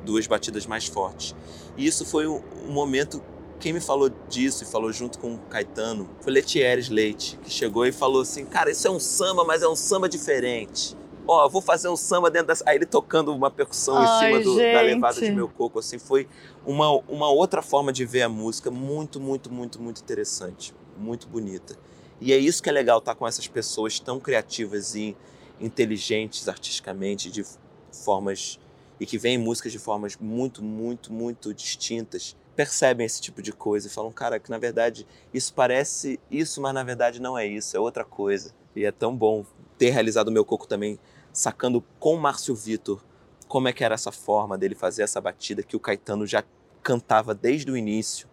[0.08, 1.36] duas batidas mais fortes.
[1.76, 3.22] E isso foi um, um momento.
[3.60, 7.84] Quem me falou disso e falou junto com o Caetano foi Letieres Leite, que chegou
[7.84, 10.96] e falou assim: Cara, isso é um samba, mas é um samba diferente.
[11.26, 12.62] Ó, oh, vou fazer um samba dentro das.
[12.66, 15.98] Aí ele tocando uma percussão Ai, em cima do, da levada de meu coco, assim,
[15.98, 16.26] foi
[16.64, 21.76] uma, uma outra forma de ver a música muito, muito, muito, muito interessante, muito bonita.
[22.18, 25.14] E é isso que é legal estar com essas pessoas tão criativas e
[25.60, 27.44] inteligentes artisticamente, de
[27.92, 28.58] formas
[29.00, 33.86] e que veem músicas de formas muito, muito, muito distintas, percebem esse tipo de coisa
[33.86, 37.76] e falam, cara, que na verdade isso parece isso, mas na verdade não é isso,
[37.76, 38.52] é outra coisa.
[38.74, 39.44] E é tão bom
[39.76, 40.98] ter realizado o meu coco também,
[41.32, 43.02] sacando com o Márcio Vitor
[43.46, 46.44] como é que era essa forma dele fazer essa batida que o Caetano já
[46.82, 48.28] cantava desde o início,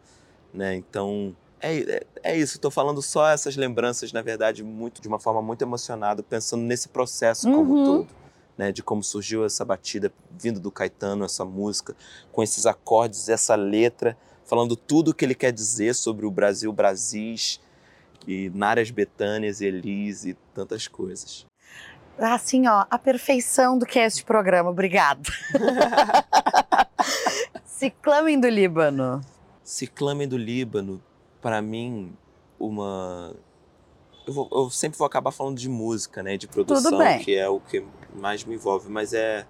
[0.53, 0.76] né?
[0.76, 5.20] Então, é, é, é isso, estou falando só essas lembranças, na verdade, muito de uma
[5.20, 7.86] forma muito emocionada, pensando nesse processo como uhum.
[7.86, 8.24] todo
[8.58, 11.95] né, de como surgiu essa batida vindo do Caetano, essa música,
[12.32, 16.72] com esses acordes, essa letra, falando tudo o que ele quer dizer sobre o Brasil,
[16.72, 17.60] Brasis,
[18.28, 21.45] e Nárias Betânias, Elis e tantas coisas.
[22.18, 24.70] Assim, ó, a perfeição do que é este programa.
[24.70, 25.22] Obrigada.
[27.66, 29.22] Ciclamen do Líbano.
[29.64, 31.03] Ciclamen do Líbano,
[31.41, 32.16] para mim,
[32.58, 33.36] uma
[34.26, 37.59] eu, vou, eu, sempre vou acabar falando de música, né, de produção, que é o
[37.59, 39.45] que mais me envolve, mas é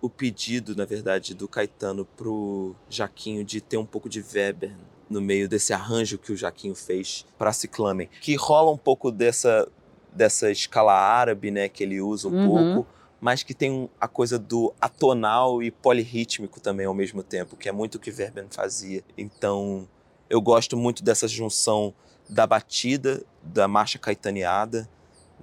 [0.00, 4.74] o pedido, na verdade, do Caetano pro Jaquinho de ter um pouco de Weber
[5.08, 9.68] no meio desse arranjo que o Jaquinho fez para Ciclamen, que rola um pouco dessa
[10.12, 12.74] dessa escala árabe, né, que ele usa um uhum.
[12.74, 12.90] pouco,
[13.20, 17.72] mas que tem a coisa do atonal e polirrítmico também ao mesmo tempo, que é
[17.72, 19.04] muito o que Verben fazia.
[19.16, 19.88] Então,
[20.28, 21.94] eu gosto muito dessa junção
[22.28, 24.88] da batida da marcha caetaneada,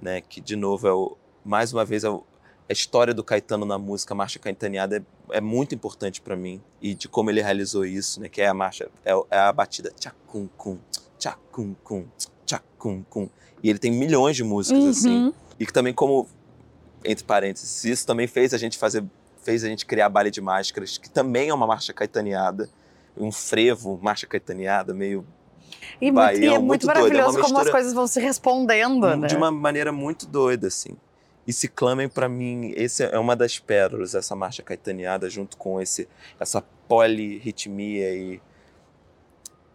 [0.00, 2.24] né, que de novo é o, mais uma vez é o,
[2.68, 4.14] a história do Caetano na música.
[4.14, 4.98] Marcha Caetaneada
[5.30, 8.46] é, é muito importante para mim e de como ele realizou isso, né, que é
[8.46, 10.78] a marcha é, é a batida tchacum cum
[11.18, 12.06] tchacum cum
[12.44, 13.28] tchacum cum
[13.62, 14.90] e ele tem milhões de músicas uhum.
[14.90, 15.34] assim.
[15.58, 16.28] E que também como
[17.04, 19.04] entre parênteses isso também fez a gente fazer
[19.42, 22.68] fez a gente criar baile de máscaras que também é uma marcha caetaneada
[23.16, 25.26] um frevo marcha caetaneada meio
[26.00, 29.28] e, muito, e é muito, muito maravilhoso é como as coisas vão se respondendo, né?
[29.28, 30.96] De uma maneira muito doida, assim.
[31.46, 35.80] E se clamem para mim, esse é uma das pérolas, essa marcha caetaneada, junto com
[35.80, 36.06] esse,
[36.38, 38.40] essa polirritmia e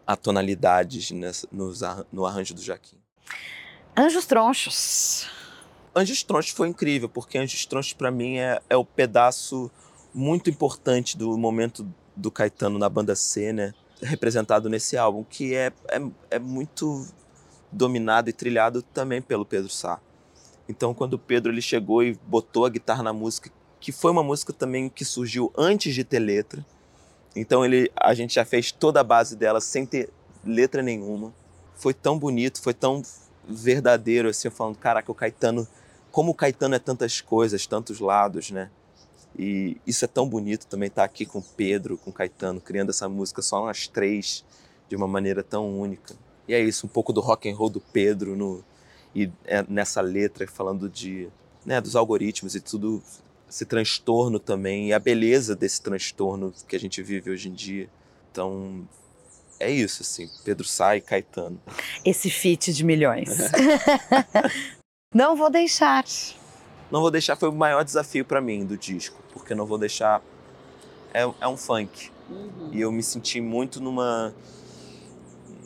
[0.06, 1.74] atonalidades nessa, no,
[2.12, 2.98] no arranjo do Jaquim.
[3.98, 5.28] Anjos Tronchos.
[5.96, 9.72] Anjos Tronchos foi incrível, porque Anjos Tronchos para mim é, é o pedaço
[10.14, 13.74] muito importante do momento do Caetano na banda C, né?
[14.04, 16.02] Representado nesse álbum, que é, é,
[16.32, 17.06] é muito
[17.72, 20.00] dominado e trilhado também pelo Pedro Sá.
[20.68, 23.50] Então, quando o Pedro ele chegou e botou a guitarra na música,
[23.80, 26.66] que foi uma música também que surgiu antes de ter letra,
[27.36, 30.10] então ele, a gente já fez toda a base dela sem ter
[30.46, 31.34] letra nenhuma.
[31.76, 33.02] Foi tão bonito, foi tão
[33.48, 35.68] verdadeiro, assim, falando, caraca, o Caetano,
[36.12, 38.70] como o Caetano é tantas coisas, tantos lados, né?
[39.38, 43.42] E isso é tão bonito também estar aqui com Pedro, com Caetano, criando essa música
[43.42, 44.46] só nós três,
[44.88, 46.16] de uma maneira tão única.
[46.48, 48.64] E é isso, um pouco do rock and roll do Pedro no,
[49.16, 51.30] e é nessa letra falando de
[51.66, 53.02] né, dos algoritmos e tudo
[53.50, 57.88] esse transtorno também e a beleza desse transtorno que a gente vive hoje em dia
[58.32, 58.88] Então,
[59.60, 60.66] é isso, assim, Pedro
[60.98, 61.62] e Caetano.
[62.04, 63.30] Esse feat de milhões.
[65.14, 66.04] não vou deixar.
[66.92, 70.22] Não vou deixar foi o maior desafio para mim do disco, porque não vou deixar
[71.14, 72.12] é, é um funk.
[72.30, 72.70] Uhum.
[72.72, 74.34] E eu me senti muito numa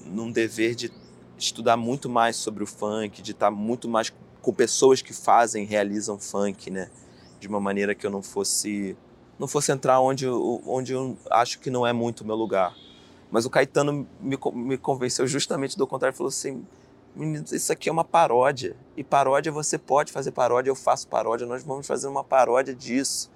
[0.05, 0.91] num dever de
[1.37, 6.17] estudar muito mais sobre o funk, de estar muito mais com pessoas que fazem, realizam
[6.17, 6.89] funk, né?
[7.39, 8.95] De uma maneira que eu não fosse
[9.37, 12.75] não fosse entrar onde eu, onde eu acho que não é muito o meu lugar.
[13.29, 16.15] Mas o Caetano me, me convenceu justamente do contrário.
[16.15, 16.65] Falou assim:
[17.15, 18.75] meninos, isso aqui é uma paródia.
[18.97, 23.29] E paródia, você pode fazer paródia, eu faço paródia, nós vamos fazer uma paródia disso.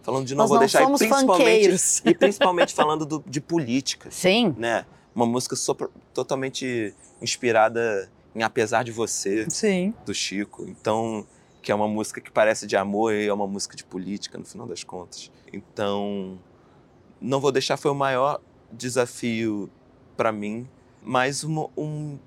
[0.00, 0.84] Falando de não nós vou deixar.
[0.84, 4.08] E principalmente, e principalmente falando do, de política.
[4.12, 4.54] Sim.
[4.56, 4.86] Né?
[5.12, 9.92] Uma música sopra, totalmente inspirada em Apesar de Você, Sim.
[10.06, 10.64] do Chico.
[10.68, 11.26] Então,
[11.60, 14.44] que é uma música que parece de amor e é uma música de política, no
[14.44, 15.32] final das contas.
[15.52, 16.38] Então,
[17.20, 18.40] Não Vou Deixar foi o maior
[18.72, 19.68] desafio
[20.16, 20.68] para mim,
[21.02, 22.18] mas um, um,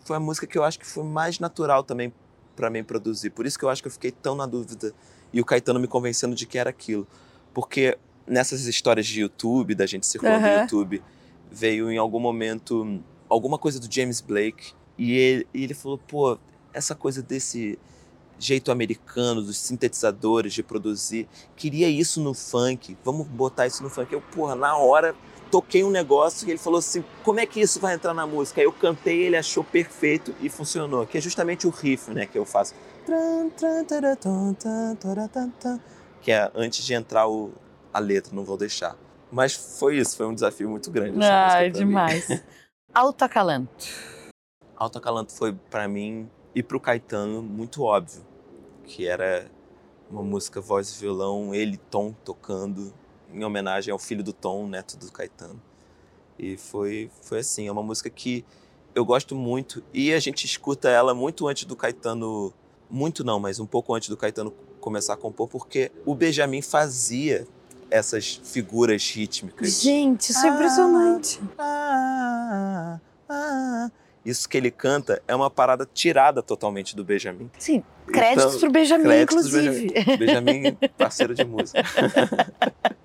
[0.00, 2.12] foi a música que eu acho que foi mais natural também
[2.60, 3.30] para mim produzir.
[3.30, 4.92] Por isso que eu acho que eu fiquei tão na dúvida
[5.32, 7.08] e o Caetano me convencendo de que era aquilo.
[7.54, 7.96] Porque
[8.26, 10.56] nessas histórias de YouTube, da gente circular uhum.
[10.56, 11.02] no YouTube,
[11.50, 16.38] veio em algum momento alguma coisa do James Blake e ele, e ele falou, pô,
[16.74, 17.78] essa coisa desse
[18.38, 24.12] jeito americano, dos sintetizadores de produzir, queria isso no funk, vamos botar isso no funk.
[24.12, 25.14] Eu, porra, na hora
[25.50, 28.60] toquei um negócio e ele falou assim: como é que isso vai entrar na música?
[28.60, 31.06] Aí eu cantei, ele achou perfeito e funcionou.
[31.06, 32.74] Que é justamente o riff né, que eu faço.
[36.22, 37.52] Que é antes de entrar o,
[37.92, 38.96] a letra, não vou deixar.
[39.30, 41.18] Mas foi isso, foi um desafio muito grande.
[41.24, 42.28] Ah, demais.
[42.92, 43.86] Altocalanto.
[44.76, 48.26] Altocalanto foi para mim e pro Caetano muito óbvio,
[48.84, 49.48] que era
[50.10, 52.92] uma música voz e violão, ele Tom tocando
[53.32, 55.60] em homenagem ao filho do Tom, neto do Caetano.
[56.38, 58.44] E foi, foi assim, é uma música que
[58.94, 62.52] eu gosto muito e a gente escuta ela muito antes do Caetano,
[62.90, 67.46] muito não, mas um pouco antes do Caetano começar a compor, porque o Benjamin fazia
[67.90, 69.82] essas figuras rítmicas.
[69.82, 71.40] Gente, isso é impressionante.
[71.58, 73.90] Ah, ah, ah,
[74.24, 77.50] isso que ele canta é uma parada tirada totalmente do Benjamin.
[77.58, 79.88] Sim, créditos então, pro Benjamin, créditos inclusive.
[80.16, 81.82] Benjamin, Benjamin, parceiro de música.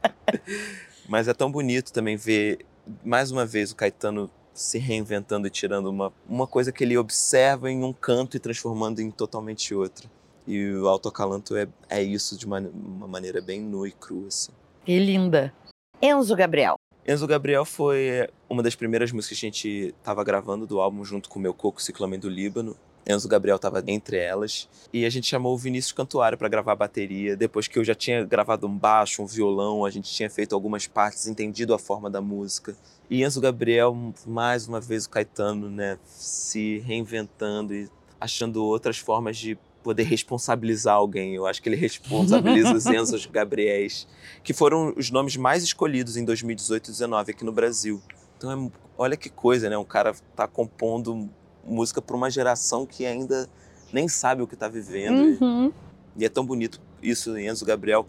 [1.08, 2.66] Mas é tão bonito também ver,
[3.04, 7.70] mais uma vez, o Caetano se reinventando e tirando uma, uma coisa que ele observa
[7.70, 10.10] em um canto e transformando em totalmente outra.
[10.48, 14.28] E o autocalanto é, é isso de uma, uma maneira bem nua e crua.
[14.28, 14.52] Assim.
[14.88, 15.54] E linda.
[16.02, 16.76] Enzo Gabriel.
[17.08, 21.30] Enzo Gabriel foi uma das primeiras músicas que a gente estava gravando do álbum junto
[21.30, 22.76] com o meu coco Ciclamen do Líbano.
[23.08, 24.68] Enzo Gabriel estava entre elas.
[24.92, 27.36] E a gente chamou o Vinícius Cantuário para gravar a bateria.
[27.36, 30.88] Depois que eu já tinha gravado um baixo, um violão, a gente tinha feito algumas
[30.88, 32.76] partes, entendido a forma da música.
[33.10, 33.96] E Enzo Gabriel,
[34.26, 37.88] mais uma vez o Caetano, né, se reinventando e
[38.20, 41.36] achando outras formas de poder responsabilizar alguém.
[41.36, 44.08] Eu acho que ele responsabiliza os Enzos Gabriéis,
[44.44, 48.02] que foram os nomes mais escolhidos em 2018 e 2019 aqui no Brasil.
[48.36, 49.78] Então, é, olha que coisa, né?
[49.78, 51.30] Um cara tá compondo
[51.66, 53.50] música para uma geração que ainda
[53.92, 55.42] nem sabe o que está vivendo.
[55.42, 55.74] Uhum.
[56.16, 58.06] E, e, é tão bonito isso em Enzo Gabriel.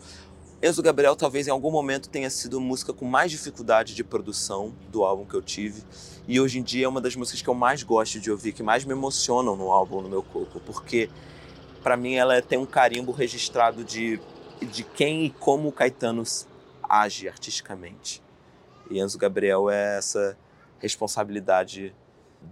[0.62, 4.72] Enzo Gabriel talvez em algum momento tenha sido a música com mais dificuldade de produção
[4.90, 5.82] do álbum que eu tive.
[6.26, 8.62] E hoje em dia é uma das músicas que eu mais gosto de ouvir, que
[8.62, 11.08] mais me emocionam no álbum, no meu corpo, porque
[11.82, 14.18] para mim ela tem um carimbo registrado de,
[14.60, 16.24] de quem e como o Caetano
[16.82, 18.22] age artisticamente.
[18.90, 20.36] E Enzo Gabriel é essa
[20.78, 21.94] responsabilidade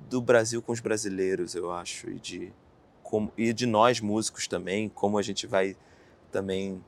[0.08, 2.52] do Brasil com os brasileiros, eu acho, e de
[3.02, 5.76] como e de nós músicos também, como a gente vai
[6.30, 6.82] também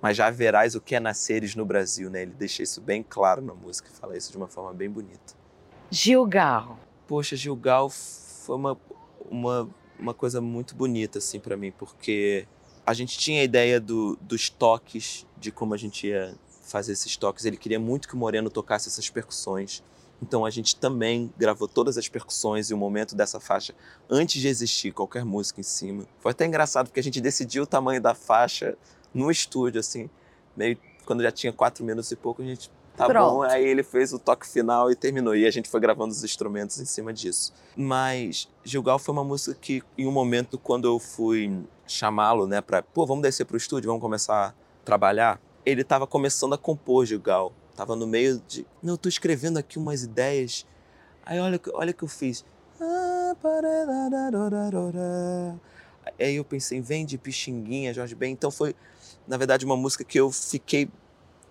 [0.00, 2.22] mas já verás o que é nasceres no Brasil, né?
[2.22, 5.34] Ele deixa isso bem claro na música, fala isso de uma forma bem bonita.
[5.90, 6.78] Gilgal.
[7.06, 8.78] Poxa, Gilgal foi uma,
[9.28, 9.68] uma,
[9.98, 12.46] uma coisa muito bonita assim para mim, porque
[12.86, 17.16] a gente tinha a ideia do, dos toques, de como a gente ia fazer esses
[17.16, 17.44] toques.
[17.44, 19.82] Ele queria muito que o Moreno tocasse essas percussões.
[20.20, 23.74] Então a gente também gravou todas as percussões e o momento dessa faixa
[24.10, 26.04] antes de existir qualquer música em cima.
[26.18, 28.76] Foi até engraçado porque a gente decidiu o tamanho da faixa
[29.14, 30.10] no estúdio, assim,
[30.56, 30.76] meio
[31.08, 33.36] quando já tinha quatro minutos e pouco, a gente tá Pronto.
[33.36, 33.42] bom.
[33.42, 35.34] Aí ele fez o toque final e terminou.
[35.34, 37.50] E a gente foi gravando os instrumentos em cima disso.
[37.74, 42.82] Mas Gilgal foi uma música que, em um momento, quando eu fui chamá-lo, né, pra,
[42.82, 44.54] pô, vamos descer pro estúdio, vamos começar a
[44.84, 47.54] trabalhar, ele tava começando a compor Gilgal.
[47.78, 48.66] Tava no meio de.
[48.82, 50.66] Não, eu tô escrevendo aqui umas ideias.
[51.24, 52.44] Aí olha, olha o que eu fiz.
[56.18, 58.32] Aí eu pensei, vem de Pixinguinha, Jorge Ben.
[58.32, 58.74] Então foi,
[59.28, 60.90] na verdade, uma música que eu fiquei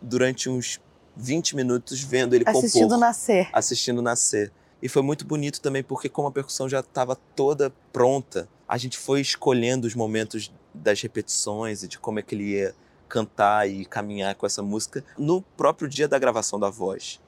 [0.01, 0.82] durante uns
[1.15, 2.97] 20 minutos vendo ele Assistindo compor.
[2.97, 3.49] nascer.
[3.53, 4.51] Assistindo nascer.
[4.82, 8.97] E foi muito bonito também, porque como a percussão já estava toda pronta, a gente
[8.97, 12.75] foi escolhendo os momentos das repetições e de como é que ele ia
[13.08, 17.20] cantar e caminhar com essa música no próprio dia da gravação da voz.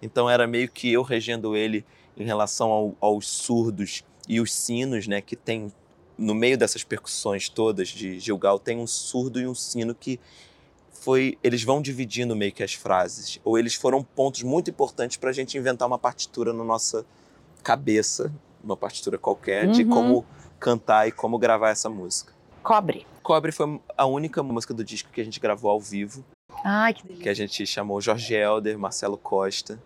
[0.00, 1.84] Então era meio que eu regendo ele
[2.16, 5.72] em relação ao, aos surdos e os sinos, né, que tem
[6.16, 10.18] no meio dessas percussões todas de Gilgal tem um surdo e um sino que
[10.90, 15.30] foi eles vão dividindo meio que as frases ou eles foram pontos muito importantes para
[15.30, 17.06] a gente inventar uma partitura na nossa
[17.62, 18.32] cabeça,
[18.62, 19.72] uma partitura qualquer uhum.
[19.72, 20.26] de como
[20.58, 22.32] cantar e como gravar essa música.
[22.68, 23.06] Cobre.
[23.22, 26.22] Cobre foi a única música do disco que a gente gravou ao vivo.
[26.62, 27.22] Ai, que delícia.
[27.22, 29.82] Que a gente chamou Jorge Helder, Marcelo Costa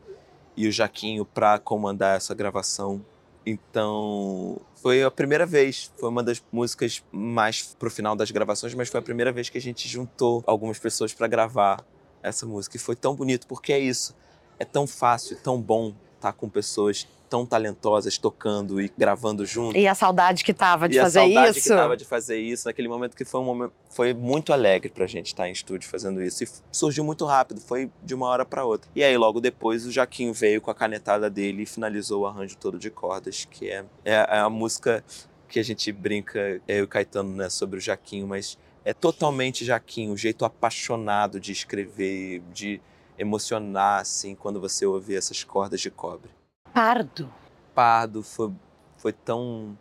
[0.56, 3.00] e o Jaquinho para comandar essa gravação.
[3.46, 8.88] Então, foi a primeira vez, foi uma das músicas mais pro final das gravações, mas
[8.88, 11.84] foi a primeira vez que a gente juntou algumas pessoas para gravar
[12.20, 12.76] essa música.
[12.76, 14.12] E foi tão bonito, porque é isso.
[14.58, 19.74] É tão fácil, tão bom estar tá com pessoas tão talentosas tocando e gravando junto.
[19.74, 21.30] E a saudade que tava de e fazer isso.
[21.30, 21.68] a saudade isso.
[21.70, 25.06] que tava de fazer isso, naquele momento que foi um momento foi muito alegre pra
[25.06, 28.66] gente estar em estúdio fazendo isso e surgiu muito rápido, foi de uma hora para
[28.66, 28.90] outra.
[28.94, 32.54] E aí logo depois o Jaquinho veio com a canetada dele e finalizou o arranjo
[32.58, 35.02] todo de cordas, que é, é, é a música
[35.48, 39.64] que a gente brinca, eu e o Caetano, né, sobre o Jaquinho, mas é totalmente
[39.64, 42.78] Jaquinho, o jeito apaixonado de escrever, de
[43.18, 46.30] emocionar assim quando você ouve essas cordas de cobre.
[46.72, 47.32] Pardo.
[47.74, 48.52] Pardo foi,
[48.96, 49.78] foi tão,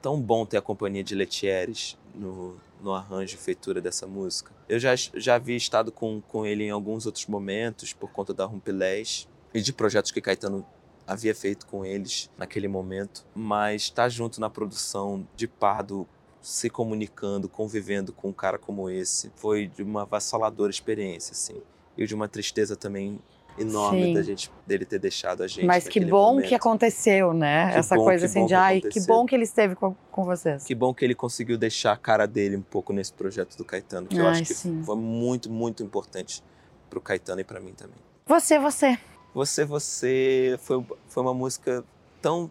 [0.00, 4.52] tão bom ter a companhia de Letieres no, no arranjo e feitura dessa música.
[4.68, 8.46] Eu já, já havia estado com, com ele em alguns outros momentos por conta da
[8.46, 10.64] Rumpilés e de projetos que Caetano
[11.06, 16.08] havia feito com eles naquele momento, mas estar tá junto na produção de Pardo,
[16.40, 21.60] se comunicando, convivendo com um cara como esse, foi de uma avassaladora experiência, assim.
[21.98, 23.18] E de uma tristeza também
[23.60, 24.14] enorme Sim.
[24.14, 25.66] da gente dele ter deixado a gente.
[25.66, 26.48] Mas que bom momento.
[26.48, 27.72] que aconteceu, né?
[27.72, 30.64] Que Essa bom, coisa assim de ai, que bom que ele esteve com, com vocês.
[30.64, 34.06] Que bom que ele conseguiu deixar a cara dele um pouco nesse projeto do Caetano,
[34.06, 34.82] que ai, eu acho que sim.
[34.84, 36.42] foi muito, muito importante
[36.88, 37.96] pro Caetano e para mim também.
[38.26, 38.98] Você, você.
[39.34, 41.84] Você, você foi, foi uma música
[42.20, 42.50] tão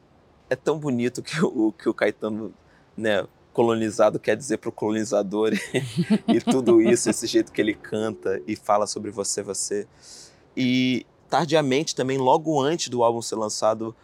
[0.50, 2.54] é tão bonito que o que o Caetano,
[2.98, 5.52] né, colonizado quer dizer pro colonizador
[6.28, 9.88] e, e tudo isso, esse jeito que ele canta e fala sobre você, você.
[10.62, 13.96] E tardiamente também, logo antes do álbum ser lançado,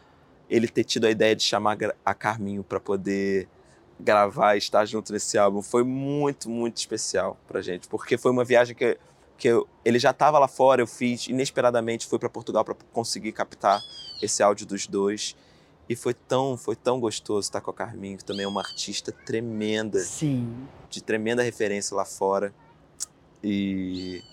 [0.50, 3.50] ele ter tido a ideia de chamar a Carminho para poder
[4.00, 8.46] gravar e estar junto nesse álbum foi muito, muito especial pra gente, porque foi uma
[8.46, 8.98] viagem que,
[9.38, 13.34] que eu, ele já estava lá fora, eu fiz inesperadamente, fui para Portugal para conseguir
[13.34, 13.82] captar
[14.22, 15.36] esse áudio dos dois.
[15.88, 19.12] E foi tão, foi tão gostoso estar com a Carminho, que também é uma artista
[19.12, 20.00] tremenda.
[20.00, 20.68] Sim.
[20.90, 22.52] De tremenda referência lá fora.
[23.44, 24.24] E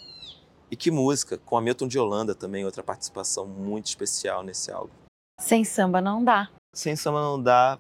[0.73, 4.95] e que música, com Hamilton de Holanda também, outra participação muito especial nesse álbum.
[5.39, 6.49] Sem samba não dá.
[6.73, 7.79] Sem samba não dá,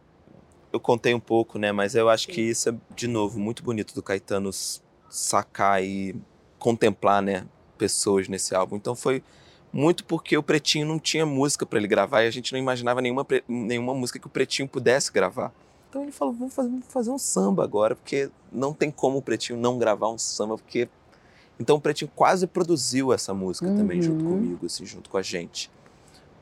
[0.70, 1.72] eu contei um pouco, né?
[1.72, 4.50] Mas eu acho que isso é, de novo, muito bonito do Caetano
[5.08, 6.14] sacar e
[6.58, 7.46] contemplar, né?
[7.78, 8.76] Pessoas nesse álbum.
[8.76, 9.24] Então foi
[9.72, 13.00] muito porque o Pretinho não tinha música para ele gravar e a gente não imaginava
[13.00, 15.50] nenhuma, nenhuma música que o Pretinho pudesse gravar.
[15.88, 19.22] Então ele falou: vamos fazer, vamos fazer um samba agora, porque não tem como o
[19.22, 20.90] Pretinho não gravar um samba, porque
[21.58, 23.76] então o Pretinho quase produziu essa música uhum.
[23.76, 24.32] também junto uhum.
[24.32, 25.70] comigo, assim, junto com a gente.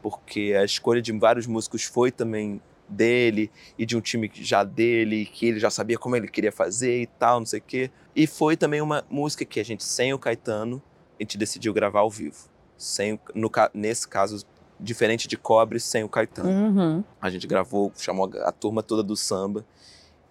[0.03, 5.27] Porque a escolha de vários músicos foi também dele e de um time já dele,
[5.27, 7.91] que ele já sabia como ele queria fazer e tal, não sei o quê.
[8.17, 10.83] E foi também uma música que a gente, sem o Caetano,
[11.19, 12.49] a gente decidiu gravar ao vivo.
[12.77, 14.45] Sem, no, nesse caso,
[14.79, 16.49] diferente de Cobre, sem o Caetano.
[16.49, 17.05] Uhum.
[17.21, 19.67] A gente gravou, chamou a turma toda do samba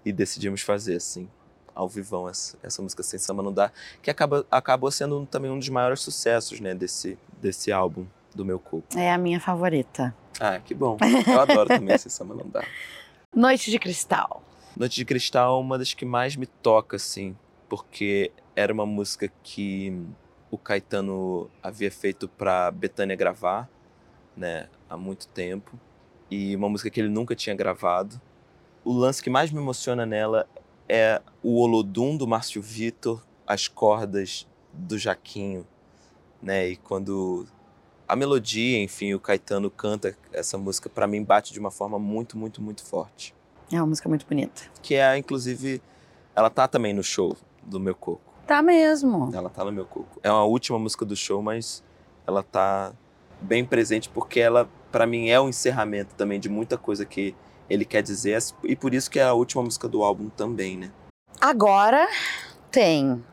[0.03, 1.29] e decidimos fazer, assim
[1.79, 3.71] ao vivão essa, essa música Sem Samba Não Dá,
[4.01, 8.05] que acaba, acabou sendo também um dos maiores sucessos, né, desse, desse álbum
[8.35, 8.99] do meu corpo.
[8.99, 10.13] É a minha favorita.
[10.37, 10.97] Ah, que bom.
[11.25, 12.65] Eu adoro também Sem Samba Não Dá.
[13.33, 14.43] Noite de Cristal.
[14.75, 17.35] Noite de Cristal é uma das que mais me toca, assim,
[17.69, 20.05] porque era uma música que
[20.51, 23.69] o Caetano havia feito para Betânia gravar,
[24.35, 25.79] né, há muito tempo,
[26.29, 28.19] e uma música que ele nunca tinha gravado.
[28.83, 30.45] O lance que mais me emociona nela
[30.89, 35.65] é o Olodum do Márcio Vitor, as cordas do Jaquinho,
[36.41, 36.69] né?
[36.69, 37.47] E quando
[38.07, 42.35] a melodia, enfim, o Caetano canta essa música, para mim bate de uma forma muito,
[42.35, 43.35] muito, muito forte.
[43.71, 44.63] É uma música muito bonita.
[44.81, 45.79] Que é, inclusive,
[46.35, 48.33] ela tá também no show do meu coco.
[48.47, 49.29] Tá mesmo.
[49.31, 50.19] Ela tá no meu coco.
[50.23, 51.83] É uma última música do show, mas
[52.25, 52.93] ela tá
[53.39, 57.35] bem presente porque ela, para mim, é o um encerramento também de muita coisa que
[57.69, 60.91] ele quer dizer, e por isso que é a última música do álbum também, né?
[61.39, 62.07] Agora
[62.71, 63.23] tem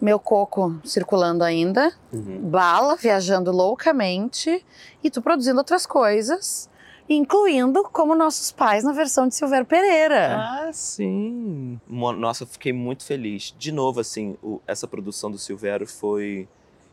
[0.00, 2.40] meu coco circulando ainda, Uhum.
[2.50, 4.64] bala viajando loucamente
[5.02, 6.68] e tu produzindo outras coisas,
[7.08, 10.36] incluindo como nossos pais na versão de Silvério Pereira.
[10.36, 11.80] Ah, sim.
[11.88, 13.54] Nossa, eu fiquei muito feliz.
[13.58, 16.48] De novo, assim, o- essa produção do Silvério foi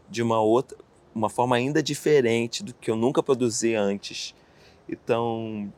[0.10, 0.78] de uma outra,
[1.14, 4.34] uma forma ainda diferente do que eu nunca produzi antes.
[4.88, 5.72] Então,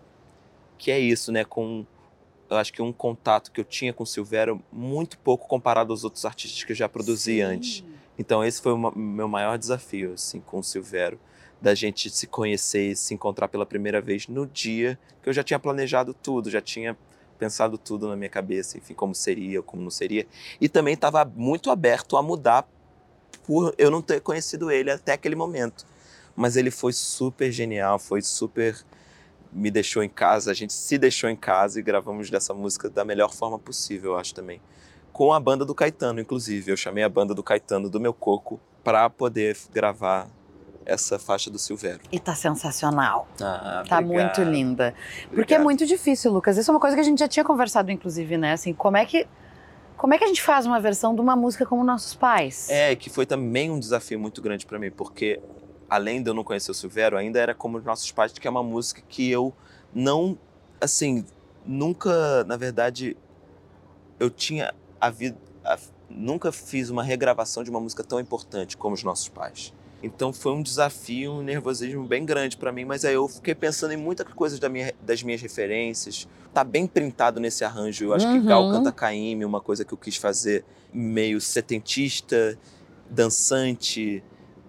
[0.78, 1.44] que é isso, né?
[1.44, 1.86] Com,
[2.50, 6.04] eu acho que um contato que eu tinha com o Silvério muito pouco comparado aos
[6.04, 7.84] outros artistas que eu já produzi antes.
[8.18, 11.20] Então esse foi o meu maior desafio, assim, com o Silvério,
[11.62, 15.44] da gente se conhecer e se encontrar pela primeira vez no dia que eu já
[15.44, 16.98] tinha planejado tudo, já tinha
[17.40, 20.28] pensado tudo na minha cabeça, enfim, como seria, como não seria,
[20.62, 22.68] e também estava muito aberto a mudar
[23.46, 25.86] por eu não ter conhecido ele até aquele momento.
[26.36, 28.84] Mas ele foi super genial, foi super
[29.54, 33.06] me deixou em casa, a gente se deixou em casa e gravamos dessa música da
[33.06, 34.60] melhor forma possível, eu acho também
[35.14, 36.72] com a banda do Caetano, inclusive.
[36.72, 40.28] Eu chamei a banda do Caetano do meu coco para poder gravar
[40.86, 42.01] essa faixa do Silvério.
[42.12, 43.28] E tá sensacional.
[43.39, 44.93] Ah, Tá muito linda.
[45.34, 46.58] Porque é muito difícil, Lucas.
[46.58, 48.54] Isso é uma coisa que a gente já tinha conversado, inclusive, né?
[48.54, 49.26] Assim, como é que.
[49.95, 52.68] Como é que a gente faz uma versão de uma música como nossos pais?
[52.70, 55.39] É, que foi também um desafio muito grande para mim, porque
[55.90, 58.52] além de eu não conhecer o Silvério, ainda era como os nossos pais, que é
[58.52, 59.54] uma música que eu
[59.94, 60.38] não,
[60.82, 61.26] assim,
[61.66, 63.16] nunca, na verdade,
[64.20, 65.78] eu tinha a vida, a-
[66.10, 69.74] nunca fiz uma regravação de uma música tão importante como os nossos pais.
[70.02, 73.94] Então foi um desafio, um nervosismo bem grande para mim, mas aí eu fiquei pensando
[73.94, 76.28] em muitas coisas da minha- das minhas referências.
[76.54, 78.06] Tá bem printado nesse arranjo.
[78.06, 78.72] Eu acho que Gal Uhum.
[78.72, 82.58] canta Caíme, uma coisa que eu quis fazer meio setentista,
[83.10, 84.22] dançante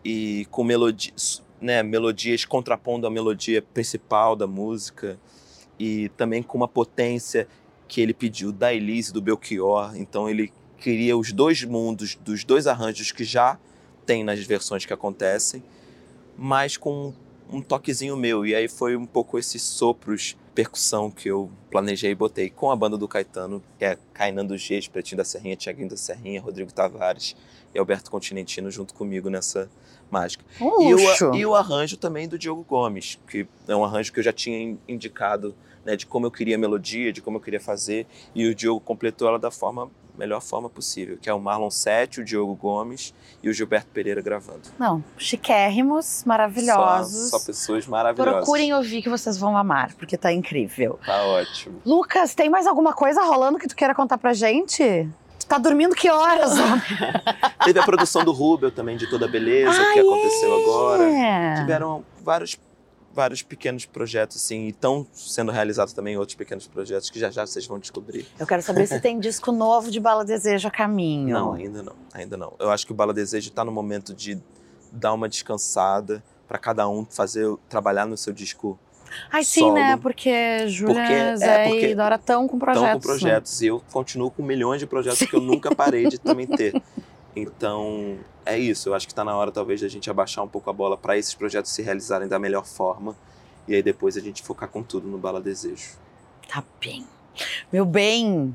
[0.05, 5.19] e com melodias, né, melodias contrapondo a melodia principal da música
[5.79, 7.49] e também com uma potência
[7.89, 9.97] que ele pediu da Elise do Belchior.
[9.97, 13.59] Então ele queria os dois mundos dos dois arranjos que já
[14.05, 15.63] tem nas versões que acontecem,
[16.37, 17.15] mas com
[17.51, 18.45] um toquezinho meu.
[18.45, 22.77] E aí foi um pouco esses sopros, percussão que eu planejei e botei com a
[22.77, 26.73] banda do Caetano, que é Kainan dos Geis, Pretinho da Serrinha, Tiaguinho da Serrinha, Rodrigo
[26.73, 27.35] Tavares
[27.75, 29.69] e Alberto Continentino junto comigo nessa
[30.15, 30.45] mágica.
[30.61, 30.99] E o,
[31.35, 34.59] e o arranjo também do Diogo Gomes, que é um arranjo que eu já tinha
[34.59, 35.55] in- indicado
[35.85, 38.81] né, de como eu queria a melodia, de como eu queria fazer, e o Diogo
[38.81, 43.13] completou ela da forma melhor forma possível, que é o Marlon Sete, o Diogo Gomes
[43.43, 44.63] e o Gilberto Pereira gravando.
[44.79, 47.31] Não, chiquérrimos, maravilhosos.
[47.31, 48.35] Só, só pessoas maravilhosas.
[48.45, 50.99] Procurem ouvir que vocês vão amar, porque tá incrível.
[51.05, 51.81] Tá ótimo.
[51.85, 55.09] Lucas, tem mais alguma coisa rolando que tu queira contar pra gente?
[55.49, 56.53] Tá dormindo que horas?
[57.65, 61.05] Teve a produção do Rubel também, de Toda Beleza, Ah, que aconteceu agora.
[61.05, 61.55] é.
[61.61, 62.59] Tiveram vários,
[63.13, 67.47] vários pequenos projetos, assim, e estão sendo realizados também outros pequenos projetos que já já
[67.47, 68.27] vocês vão descobrir.
[68.39, 71.33] Eu quero saber se tem disco novo de Bala Desejo a caminho.
[71.35, 72.55] Não, ainda não, ainda não.
[72.59, 74.39] Eu acho que o Bala Desejo está no momento de
[74.91, 78.79] dar uma descansada para cada um fazer trabalhar no seu disco
[79.31, 79.75] Ai, sim, solo.
[79.75, 79.97] né?
[79.97, 82.87] Porque Júlia, é, Zé porque e Dora estão com projetos.
[82.87, 86.19] Estão com projetos e eu continuo com milhões de projetos que eu nunca parei de
[86.19, 86.81] também ter.
[87.37, 88.89] Então, é isso.
[88.89, 91.19] Eu acho que está na hora talvez da gente abaixar um pouco a bola para
[91.19, 93.17] esses projetos se realizarem da melhor forma
[93.67, 95.99] e aí depois a gente focar com tudo no Bala Desejo.
[96.49, 97.05] Tá bem.
[97.73, 98.55] Meu bem,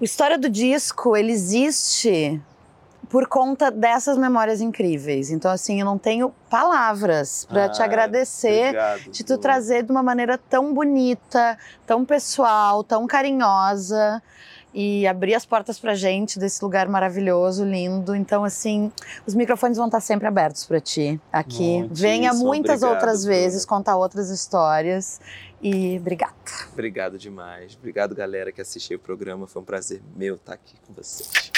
[0.00, 2.40] a história do disco, ele existe
[3.08, 5.30] por conta dessas memórias incríveis.
[5.30, 9.10] Então, assim, eu não tenho palavras para te Ah, agradecer Obrigado.
[9.10, 14.22] de tu trazer de uma maneira tão bonita, tão pessoal, tão carinhosa
[14.74, 18.14] e abrir as portas pra gente desse lugar maravilhoso, lindo.
[18.14, 18.92] Então, assim,
[19.26, 21.78] os microfones vão estar sempre abertos para ti aqui.
[21.78, 25.18] Muitíssimo Venha muitas obrigado, outras vezes contar outras histórias
[25.62, 26.34] e obrigada.
[26.72, 27.74] Obrigado demais.
[27.78, 29.46] Obrigado, galera, que assistiu o programa.
[29.46, 31.50] Foi um prazer meu estar aqui com vocês.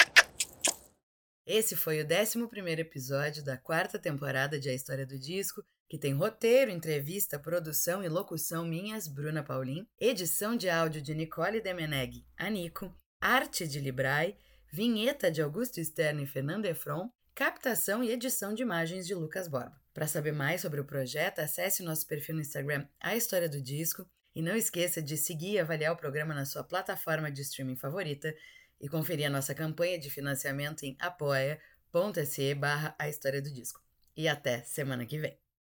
[1.51, 6.13] Esse foi o 11º episódio da quarta temporada de A História do Disco, que tem
[6.13, 12.95] roteiro, entrevista, produção e locução minhas, Bruna Paulin, edição de áudio de Nicole Demeneg, Anico,
[13.19, 14.37] arte de Librai,
[14.71, 19.81] vinheta de Augusto Stern e Fernando Efron, captação e edição de imagens de Lucas Borba.
[19.91, 24.05] Para saber mais sobre o projeto, acesse nosso perfil no Instagram A História do Disco
[24.35, 28.31] e não esqueça de seguir e avaliar o programa na sua plataforma de streaming favorita
[28.79, 33.81] e conferir a nossa campanha de financiamento em apoia.se barra a história do disco.
[34.15, 35.48] E até semana que vem.